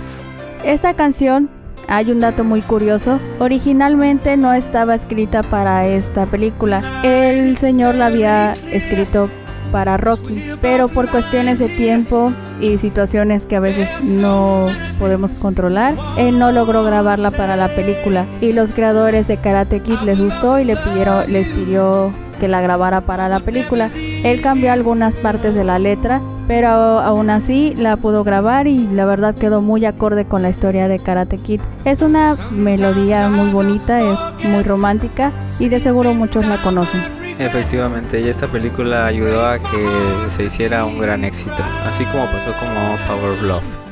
Esta 0.63 0.93
canción, 0.93 1.49
hay 1.87 2.11
un 2.11 2.19
dato 2.19 2.43
muy 2.43 2.61
curioso, 2.61 3.19
originalmente 3.39 4.37
no 4.37 4.53
estaba 4.53 4.93
escrita 4.93 5.41
para 5.41 5.87
esta 5.87 6.27
película. 6.27 7.01
El 7.03 7.57
señor 7.57 7.95
la 7.95 8.05
había 8.05 8.53
escrito 8.71 9.31
para 9.71 9.97
Rocky, 9.97 10.41
pero 10.61 10.87
por 10.87 11.09
cuestiones 11.09 11.59
de 11.59 11.69
tiempo 11.69 12.31
y 12.59 12.77
situaciones 12.77 13.45
que 13.45 13.55
a 13.55 13.59
veces 13.59 14.03
no 14.03 14.67
podemos 14.99 15.33
controlar, 15.35 15.95
él 16.17 16.39
no 16.39 16.51
logró 16.51 16.83
grabarla 16.83 17.31
para 17.31 17.55
la 17.55 17.69
película 17.69 18.25
y 18.41 18.53
los 18.53 18.71
creadores 18.71 19.27
de 19.27 19.37
Karate 19.37 19.81
Kid 19.81 19.99
les 20.03 20.19
gustó 20.19 20.59
y 20.59 20.65
le 20.65 20.75
pidieron, 20.75 21.31
les 21.31 21.47
pidió 21.47 22.11
que 22.39 22.47
la 22.47 22.61
grabara 22.61 23.01
para 23.01 23.29
la 23.29 23.39
película. 23.39 23.89
Él 24.23 24.41
cambió 24.41 24.71
algunas 24.71 25.15
partes 25.15 25.55
de 25.55 25.63
la 25.63 25.79
letra, 25.79 26.21
pero 26.47 26.69
aún 26.69 27.29
así 27.29 27.73
la 27.75 27.97
pudo 27.97 28.23
grabar 28.23 28.67
y 28.67 28.87
la 28.87 29.05
verdad 29.05 29.35
quedó 29.35 29.61
muy 29.61 29.85
acorde 29.85 30.25
con 30.25 30.41
la 30.41 30.49
historia 30.49 30.87
de 30.87 30.99
Karate 30.99 31.37
Kid. 31.37 31.61
Es 31.85 32.01
una 32.01 32.35
melodía 32.51 33.29
muy 33.29 33.51
bonita, 33.51 34.01
es 34.01 34.19
muy 34.47 34.63
romántica 34.63 35.31
y 35.59 35.69
de 35.69 35.79
seguro 35.79 36.13
muchos 36.13 36.45
la 36.45 36.61
conocen. 36.61 37.26
Efectivamente, 37.39 38.19
y 38.19 38.29
esta 38.29 38.47
película 38.47 39.05
ayudó 39.05 39.45
a 39.45 39.59
que 39.59 40.29
se 40.29 40.45
hiciera 40.45 40.85
un 40.85 40.97
gran 40.97 41.23
éxito, 41.23 41.63
así 41.85 42.03
como 42.05 42.25
pasó 42.25 42.51
como 42.59 42.97
Power 43.07 43.51
of 43.51 43.86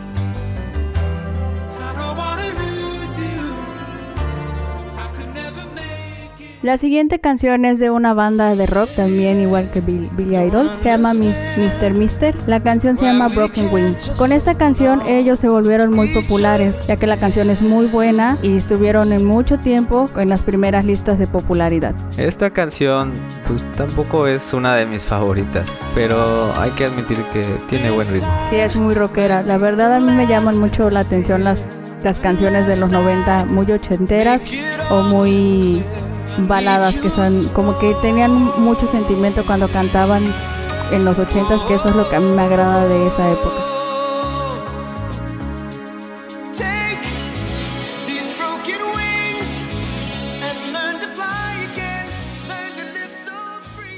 La 6.65 6.79
siguiente 6.79 7.19
canción 7.19 7.63
es 7.63 7.77
de 7.77 7.91
una 7.91 8.15
banda 8.15 8.55
de 8.55 8.65
rock, 8.65 8.89
también 8.95 9.39
igual 9.39 9.69
que 9.69 9.81
Billy 9.81 10.35
Idol. 10.35 10.71
Se 10.79 10.89
llama 10.89 11.13
Mr. 11.13 11.93
Mister. 11.93 12.35
La 12.47 12.63
canción 12.63 12.97
se 12.97 13.05
llama 13.05 13.27
Broken 13.27 13.71
Wings. 13.71 14.09
Con 14.17 14.31
esta 14.31 14.57
canción 14.57 15.03
ellos 15.05 15.39
se 15.39 15.47
volvieron 15.47 15.93
muy 15.93 16.07
populares, 16.07 16.87
ya 16.87 16.95
que 16.95 17.05
la 17.05 17.17
canción 17.17 17.51
es 17.51 17.61
muy 17.61 17.85
buena 17.85 18.39
y 18.41 18.55
estuvieron 18.55 19.13
en 19.13 19.23
mucho 19.23 19.59
tiempo 19.59 20.09
en 20.17 20.27
las 20.27 20.41
primeras 20.41 20.85
listas 20.85 21.19
de 21.19 21.27
popularidad. 21.27 21.93
Esta 22.17 22.49
canción 22.49 23.13
pues 23.45 23.63
tampoco 23.75 24.25
es 24.25 24.51
una 24.51 24.73
de 24.73 24.87
mis 24.87 25.03
favoritas, 25.03 25.67
pero 25.93 26.51
hay 26.59 26.71
que 26.71 26.85
admitir 26.85 27.23
que 27.31 27.45
tiene 27.67 27.91
buen 27.91 28.09
ritmo. 28.09 28.27
Sí, 28.49 28.55
es 28.55 28.75
muy 28.75 28.95
rockera. 28.95 29.43
La 29.43 29.59
verdad 29.59 29.93
a 29.93 29.99
mí 29.99 30.11
me 30.11 30.25
llaman 30.25 30.57
mucho 30.57 30.89
la 30.89 31.01
atención 31.01 31.43
las, 31.43 31.61
las 32.03 32.17
canciones 32.17 32.65
de 32.65 32.75
los 32.75 32.91
90 32.91 33.45
muy 33.45 33.71
ochenteras 33.71 34.41
o 34.89 35.03
muy 35.03 35.83
baladas 36.39 36.97
que 36.97 37.09
son 37.09 37.47
como 37.49 37.77
que 37.77 37.93
tenían 38.01 38.31
mucho 38.59 38.87
sentimiento 38.87 39.45
cuando 39.45 39.67
cantaban 39.67 40.23
en 40.91 41.05
los 41.05 41.19
ochentas, 41.19 41.63
que 41.63 41.75
eso 41.75 41.89
es 41.89 41.95
lo 41.95 42.07
que 42.09 42.15
a 42.15 42.19
mí 42.19 42.29
me 42.31 42.41
agrada 42.41 42.85
de 42.87 43.07
esa 43.07 43.31
época. 43.31 43.75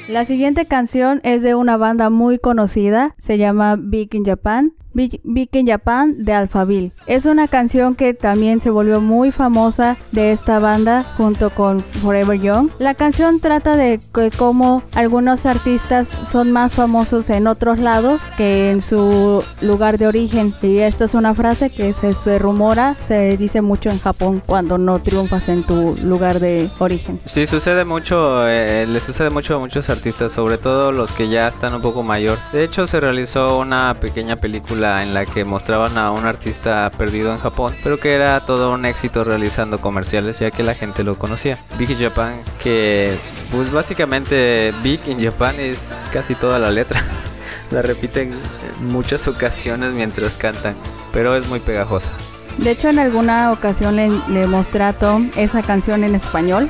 La 0.08 0.24
siguiente 0.24 0.66
canción 0.66 1.20
es 1.24 1.44
de 1.44 1.54
una 1.54 1.76
banda 1.76 2.10
muy 2.10 2.40
conocida, 2.40 3.14
se 3.20 3.38
llama 3.38 3.76
Big 3.78 4.16
in 4.16 4.24
Japan 4.24 4.74
Big 4.98 5.50
in 5.54 5.68
Japan 5.68 6.26
de 6.26 6.34
Alphaville. 6.34 6.92
Es 7.06 7.26
una 7.26 7.48
canción 7.48 7.94
que 7.94 8.16
también 8.16 8.60
se 8.60 8.72
volvió 8.72 9.00
muy 9.00 9.32
famosa 9.32 9.96
de 10.12 10.32
esta 10.32 10.58
banda 10.58 11.04
junto 11.16 11.52
con 11.52 11.84
Forever 12.02 12.40
Young. 12.40 12.72
La 12.80 12.96
canción 12.96 13.40
trata 13.40 13.78
de 13.78 14.00
como 14.38 14.82
algunos 14.96 15.46
artistas 15.46 16.18
son 16.24 16.52
más 16.52 16.74
famosos 16.74 17.30
en 17.30 17.46
otros 17.46 17.78
lados 17.78 18.24
que 18.38 18.72
en 18.72 18.82
su 18.82 19.44
lugar 19.62 20.00
de 20.00 20.08
origen. 20.08 20.56
Y 20.64 20.80
esta 20.80 21.06
es 21.06 21.14
una 21.14 21.36
frase 21.36 21.70
que 21.70 21.94
se, 21.94 22.40
rumora, 22.40 22.96
se 23.00 23.38
dice 23.38 23.62
mucho 23.62 23.92
en 23.92 24.00
Japón 24.00 24.42
cuando 24.44 24.80
no 24.80 25.00
triunfas 25.04 25.48
en 25.50 25.64
tu 25.64 25.96
lugar 25.98 26.40
de 26.40 26.72
origen. 26.80 27.20
Sí, 27.26 27.46
sucede 27.46 27.86
mucho, 27.86 28.48
eh, 28.48 28.88
le 28.88 29.00
sucede 29.00 29.30
mucho 29.30 29.58
a 29.58 29.60
muchos 29.60 29.90
artistas, 29.90 30.32
sobre 30.32 30.58
todo 30.58 30.92
los 30.92 31.12
que 31.12 31.30
ya 31.30 31.48
están 31.48 31.76
un 31.76 31.82
poco 31.84 32.02
mayor. 32.02 32.40
De 32.52 32.64
hecho, 32.64 32.88
se 32.88 33.00
realizó 33.00 33.60
una 33.60 33.96
pequeña 34.00 34.38
película 34.38 34.87
en 35.04 35.14
la 35.14 35.26
que 35.26 35.46
mostraban 35.46 35.98
a 35.98 36.12
un 36.12 36.26
artista 36.26 36.90
perdido 36.98 37.32
en 37.32 37.38
Japón, 37.38 37.76
pero 37.84 38.00
que 38.00 38.14
era 38.14 38.40
todo 38.46 38.72
un 38.74 38.86
éxito 38.86 39.24
realizando 39.24 39.80
comerciales 39.80 40.40
ya 40.40 40.52
que 40.52 40.64
la 40.64 40.74
gente 40.74 41.04
lo 41.04 41.18
conocía. 41.18 41.60
Big 41.78 41.92
in 41.92 42.00
Japan, 42.00 42.42
que 42.62 43.18
pues 43.52 43.72
básicamente 43.72 44.74
Big 44.84 45.02
in 45.08 45.22
Japan 45.22 45.56
es 45.60 46.02
casi 46.12 46.36
toda 46.36 46.60
la 46.60 46.72
letra. 46.72 47.02
la 47.72 47.82
repiten 47.82 48.34
en 48.34 48.88
muchas 48.88 49.28
ocasiones 49.28 49.94
mientras 49.94 50.38
cantan, 50.38 50.76
pero 51.12 51.36
es 51.36 51.48
muy 51.48 51.60
pegajosa. 51.60 52.10
De 52.58 52.72
hecho, 52.72 52.90
en 52.90 53.00
alguna 53.00 53.52
ocasión 53.52 53.96
le, 53.96 54.10
le 54.30 54.48
mostré 54.48 54.84
a 54.84 54.94
Tom 54.94 55.30
esa 55.36 55.62
canción 55.62 56.04
en 56.04 56.16
español. 56.16 56.70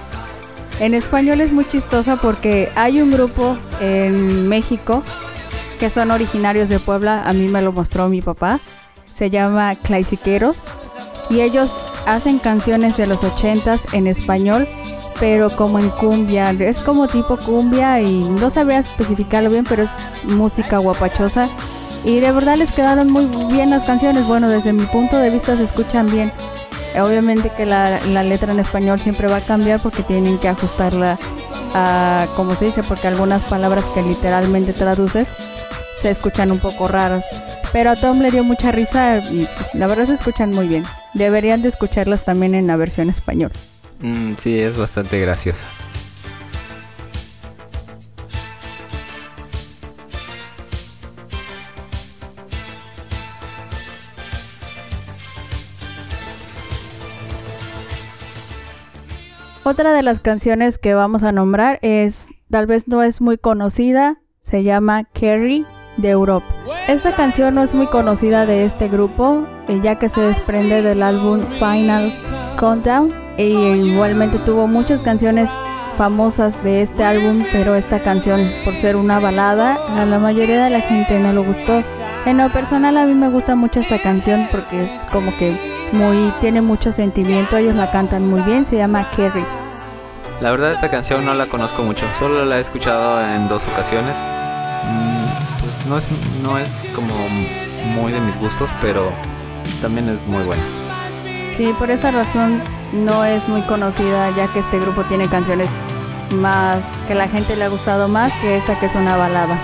En 0.80 0.94
español 0.94 1.42
es 1.42 1.52
muy 1.52 1.66
chistosa 1.66 2.18
porque 2.18 2.72
hay 2.76 3.02
un 3.02 3.12
grupo 3.12 3.58
en 3.80 4.48
México 4.48 5.04
que 5.78 5.90
son 5.90 6.12
originarios 6.12 6.70
de 6.70 6.80
Puebla, 6.80 7.24
a 7.24 7.34
mí 7.34 7.48
me 7.48 7.62
lo 7.62 7.72
mostró 7.72 8.10
mi 8.10 8.22
papá. 8.22 8.60
Se 9.10 9.30
llama 9.30 9.76
Claisiqueros 9.76 10.66
y 11.30 11.42
ellos 11.42 11.72
hacen 12.06 12.40
canciones 12.40 12.98
de 12.98 13.08
los 13.08 13.24
ochentas 13.24 13.94
en 13.94 14.08
español, 14.08 14.68
pero 15.20 15.50
como 15.50 15.80
en 15.80 15.90
cumbia, 15.90 16.52
es 16.52 16.80
como 16.80 17.08
tipo 17.08 17.38
cumbia 17.38 18.02
y 18.02 18.20
no 18.20 18.50
sabría 18.50 18.80
especificarlo 18.80 19.50
bien, 19.50 19.66
pero 19.68 19.84
es 19.84 19.92
música 20.24 20.78
guapachosa 20.78 21.50
y 22.04 22.20
de 22.20 22.32
verdad 22.32 22.58
les 22.58 22.72
quedaron 22.72 23.12
muy 23.12 23.26
bien 23.52 23.70
las 23.70 23.84
canciones. 23.84 24.26
Bueno, 24.28 24.50
desde 24.50 24.74
mi 24.74 24.86
punto 24.86 25.18
de 25.18 25.30
vista 25.30 25.58
se 25.58 25.63
escuchan 25.63 26.08
bien. 26.10 26.32
Obviamente 27.00 27.52
que 27.56 27.66
la, 27.66 28.00
la 28.08 28.24
letra 28.24 28.54
en 28.54 28.60
español 28.60 29.00
siempre 29.00 29.28
va 29.28 29.38
a 29.38 29.42
cambiar 29.42 29.80
porque 29.80 30.04
tienen 30.04 30.38
que 30.38 30.48
ajustarla 30.48 31.18
a, 31.76 32.28
como 32.36 32.56
se 32.56 32.66
dice, 32.66 32.82
porque 32.84 33.08
algunas 33.08 33.44
palabras 33.44 33.86
que 33.94 34.02
literalmente 34.02 34.74
traduces 34.74 35.34
se 35.98 36.12
escuchan 36.12 36.52
un 36.52 36.60
poco 36.60 36.88
raras. 36.88 37.26
Pero 37.74 37.90
a 37.90 37.96
Tom 37.96 38.20
le 38.20 38.32
dio 38.32 38.44
mucha 38.44 38.72
risa 38.72 39.18
y 39.18 39.48
la 39.74 39.88
verdad 39.88 40.06
se 40.06 40.14
escuchan 40.14 40.52
muy 40.52 40.68
bien. 40.68 40.84
Deberían 41.14 41.62
de 41.62 41.70
escucharlas 41.70 42.24
también 42.24 42.56
en 42.56 42.68
la 42.68 42.76
versión 42.76 43.10
español. 43.10 43.52
Mm, 44.00 44.34
sí, 44.38 44.60
es 44.60 44.78
bastante 44.78 45.20
graciosa. 45.20 45.66
Otra 59.64 59.92
de 59.92 60.02
las 60.02 60.22
canciones 60.22 60.78
que 60.78 60.94
vamos 60.94 61.24
a 61.24 61.34
nombrar 61.34 61.78
es, 61.82 62.30
tal 62.50 62.68
vez 62.68 62.88
no 62.88 63.04
es 63.04 63.20
muy 63.20 63.38
conocida, 63.38 64.22
se 64.40 64.64
llama 64.64 65.04
Carrie 65.04 65.66
de 65.98 66.10
Europa. 66.10 66.48
Esta 66.88 67.16
canción 67.16 67.56
no 67.56 67.64
es 67.64 67.74
muy 67.74 67.88
conocida 67.88 68.46
de 68.46 68.64
este 68.64 68.88
grupo, 68.88 69.46
eh, 69.68 69.80
ya 69.84 69.96
que 69.96 70.10
se 70.10 70.22
desprende 70.22 70.82
del 70.82 71.04
álbum 71.04 71.42
Final 71.60 72.14
Countdown 72.58 73.14
e 73.38 73.48
igualmente 73.48 74.40
tuvo 74.40 74.68
muchas 74.68 75.02
canciones 75.02 75.50
famosas 75.96 76.64
de 76.64 76.82
este 76.82 77.04
álbum, 77.04 77.44
pero 77.52 77.76
esta 77.76 78.00
canción, 78.00 78.52
por 78.64 78.76
ser 78.76 78.96
una 78.96 79.20
balada, 79.20 79.78
a 80.00 80.06
la 80.06 80.20
mayoría 80.20 80.64
de 80.64 80.70
la 80.70 80.82
gente 80.82 81.20
no 81.20 81.34
lo 81.34 81.44
gustó. 81.44 81.84
En 82.26 82.38
lo 82.38 82.50
personal 82.50 82.98
a 82.98 83.06
mí 83.06 83.14
me 83.14 83.30
gusta 83.30 83.56
mucho 83.56 83.80
esta 83.80 84.00
canción 84.00 84.48
porque 84.52 84.84
es 84.84 85.08
como 85.12 85.36
que 85.38 85.58
muy 85.92 86.32
tiene 86.40 86.62
mucho 86.62 86.92
sentimiento, 86.92 87.58
ellos 87.58 87.76
la 87.76 87.90
cantan 87.92 88.28
muy 88.28 88.42
bien, 88.42 88.66
se 88.66 88.76
llama 88.76 89.10
Kerry. 89.16 89.44
La 90.40 90.52
verdad 90.52 90.72
esta 90.72 90.90
canción 90.90 91.26
no 91.26 91.34
la 91.34 91.48
conozco 91.48 91.82
mucho, 91.82 92.06
solo 92.14 92.46
la 92.46 92.60
he 92.60 92.62
escuchado 92.62 93.20
en 93.36 93.48
dos 93.48 93.68
ocasiones. 93.68 94.24
No 95.88 95.97
es, 95.97 96.06
no 96.43 96.58
es 96.58 96.71
como 96.93 97.13
muy 97.95 98.12
de 98.12 98.19
mis 98.19 98.38
gustos, 98.38 98.71
pero 98.82 99.10
también 99.82 100.10
es 100.10 100.28
muy 100.28 100.43
buena. 100.43 100.63
Sí, 101.56 101.73
por 101.80 101.89
esa 101.89 102.12
razón 102.12 102.62
no 102.93 103.23
es 103.26 103.47
muy 103.47 103.62
conocida, 103.62 104.30
ya 104.36 104.47
que 104.47 104.60
este 104.60 104.80
grupo 104.80 105.04
tiene 105.04 105.28
canciones 105.28 105.69
más 106.36 106.84
que 107.08 107.15
la 107.15 107.28
gente 107.28 107.56
le 107.56 107.65
ha 107.65 107.69
gustado 107.69 108.08
más 108.08 108.34
que 108.41 108.58
esta 108.58 108.78
que 108.80 108.88
es 108.88 108.95
una 108.95 109.15
balada. 109.15 109.58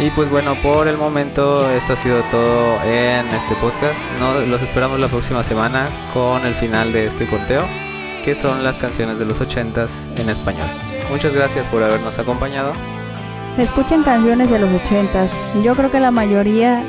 Y 0.00 0.10
pues 0.10 0.30
bueno, 0.30 0.54
por 0.62 0.86
el 0.86 0.96
momento 0.96 1.68
esto 1.70 1.94
ha 1.94 1.96
sido 1.96 2.22
todo 2.30 2.80
en 2.84 3.26
este 3.34 3.56
podcast. 3.56 4.12
No, 4.20 4.38
los 4.46 4.62
esperamos 4.62 5.00
la 5.00 5.08
próxima 5.08 5.42
semana 5.42 5.88
con 6.14 6.46
el 6.46 6.54
final 6.54 6.92
de 6.92 7.06
este 7.06 7.26
conteo, 7.26 7.64
que 8.24 8.36
son 8.36 8.62
las 8.62 8.78
canciones 8.78 9.18
de 9.18 9.24
los 9.24 9.40
80s 9.40 10.06
en 10.16 10.30
español. 10.30 10.68
Muchas 11.10 11.34
gracias 11.34 11.66
por 11.66 11.82
habernos 11.82 12.16
acompañado. 12.20 12.74
Escuchen 13.58 14.04
canciones 14.04 14.48
de 14.50 14.60
los 14.60 14.70
80s. 14.70 15.32
Yo 15.64 15.74
creo 15.74 15.90
que 15.90 15.98
la 15.98 16.12
mayoría 16.12 16.84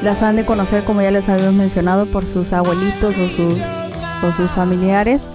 las 0.00 0.22
han 0.22 0.36
de 0.36 0.44
conocer, 0.44 0.84
como 0.84 1.02
ya 1.02 1.10
les 1.10 1.28
habíamos 1.28 1.54
mencionado, 1.54 2.06
por 2.06 2.26
sus 2.26 2.52
abuelitos 2.52 3.16
o, 3.16 3.28
sus, 3.28 3.58
o 4.22 4.32
sus 4.36 4.50
familiares. 4.52 5.26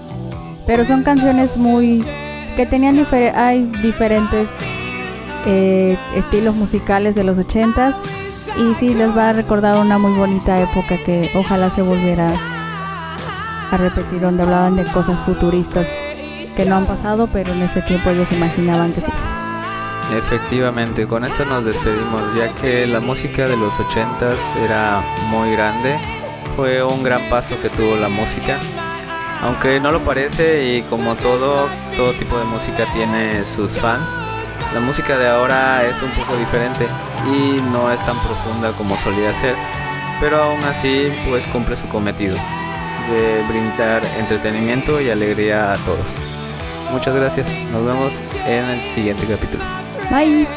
Pero 0.66 0.86
son 0.86 1.04
canciones 1.04 1.58
muy 1.58 2.06
que 2.56 2.66
tenían 2.66 3.06
hay 3.36 3.64
diferentes 3.84 4.50
eh, 5.48 5.98
estilos 6.14 6.56
musicales 6.56 7.16
de 7.16 7.24
los 7.24 7.38
80s 7.38 7.96
y 8.58 8.76
sí 8.76 8.94
les 8.94 9.16
va 9.16 9.30
a 9.30 9.34
recordar 9.34 9.78
una 9.78 9.98
muy 9.98 10.12
bonita 10.12 10.60
época 10.60 10.98
que 11.06 11.32
ojalá 11.36 11.70
se 11.70 11.82
volviera 11.82 12.34
a 13.72 13.78
repetir 13.78 14.20
donde 14.20 14.44
hablaban 14.44 14.76
de 14.76 14.84
cosas 14.86 15.20
futuristas 15.22 15.90
que 16.58 16.66
no 16.66 16.76
han 16.76 16.86
pasado 16.86 17.28
pero 17.32 17.54
en 17.54 17.62
ese 17.62 17.82
tiempo 17.82 18.10
ellos 18.10 18.32
imaginaban 18.32 18.92
que 18.92 19.02
sí. 19.02 19.12
Efectivamente, 20.16 21.06
con 21.06 21.24
esto 21.24 21.46
nos 21.46 21.66
despedimos 21.66 22.24
ya 22.36 22.52
que 22.54 22.86
la 22.86 23.00
música 23.00 23.48
de 23.48 23.56
los 23.56 23.74
80s 23.74 24.56
era 24.66 25.02
muy 25.30 25.52
grande, 25.52 25.98
fue 26.56 26.84
un 26.84 27.04
gran 27.04 27.30
paso 27.30 27.56
que 27.62 27.70
tuvo 27.70 27.96
la 27.96 28.10
música. 28.10 28.58
Aunque 29.44 29.80
no 29.80 29.92
lo 29.92 30.00
parece 30.00 30.76
y 30.76 30.82
como 30.84 31.16
todo, 31.16 31.68
todo 31.96 32.12
tipo 32.14 32.38
de 32.38 32.46
música 32.46 32.86
tiene 32.94 33.46
sus 33.46 33.72
fans, 33.74 34.10
la 34.74 34.80
música 34.80 35.18
de 35.18 35.28
ahora 35.28 35.84
es 35.86 36.02
un 36.02 36.12
poco 36.12 36.36
diferente 36.38 36.88
y 37.26 37.62
no 37.72 37.92
es 37.92 38.04
tan 38.04 38.18
profunda 38.20 38.72
como 38.74 38.98
solía 38.98 39.34
ser, 39.34 39.56
pero 40.20 40.42
aún 40.42 40.64
así 40.64 41.12
pues 41.28 41.48
cumple 41.48 41.78
su 41.78 41.88
cometido 41.88 42.36
de 42.36 43.44
brindar 43.48 44.02
entretenimiento 44.20 45.00
y 45.02 45.10
alegría 45.10 45.74
a 45.74 45.78
todos. 45.78 46.16
Muchas 46.92 47.16
gracias, 47.16 47.60
nos 47.72 47.86
vemos 47.86 48.22
en 48.46 48.66
el 48.66 48.82
siguiente 48.82 49.26
capítulo. 49.26 49.64
Bye. 50.10 50.48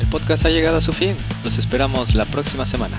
El 0.00 0.06
podcast 0.08 0.46
ha 0.46 0.50
llegado 0.50 0.78
a 0.78 0.80
su 0.80 0.92
fin, 0.92 1.16
los 1.44 1.58
esperamos 1.58 2.14
la 2.14 2.24
próxima 2.24 2.66
semana. 2.66 2.98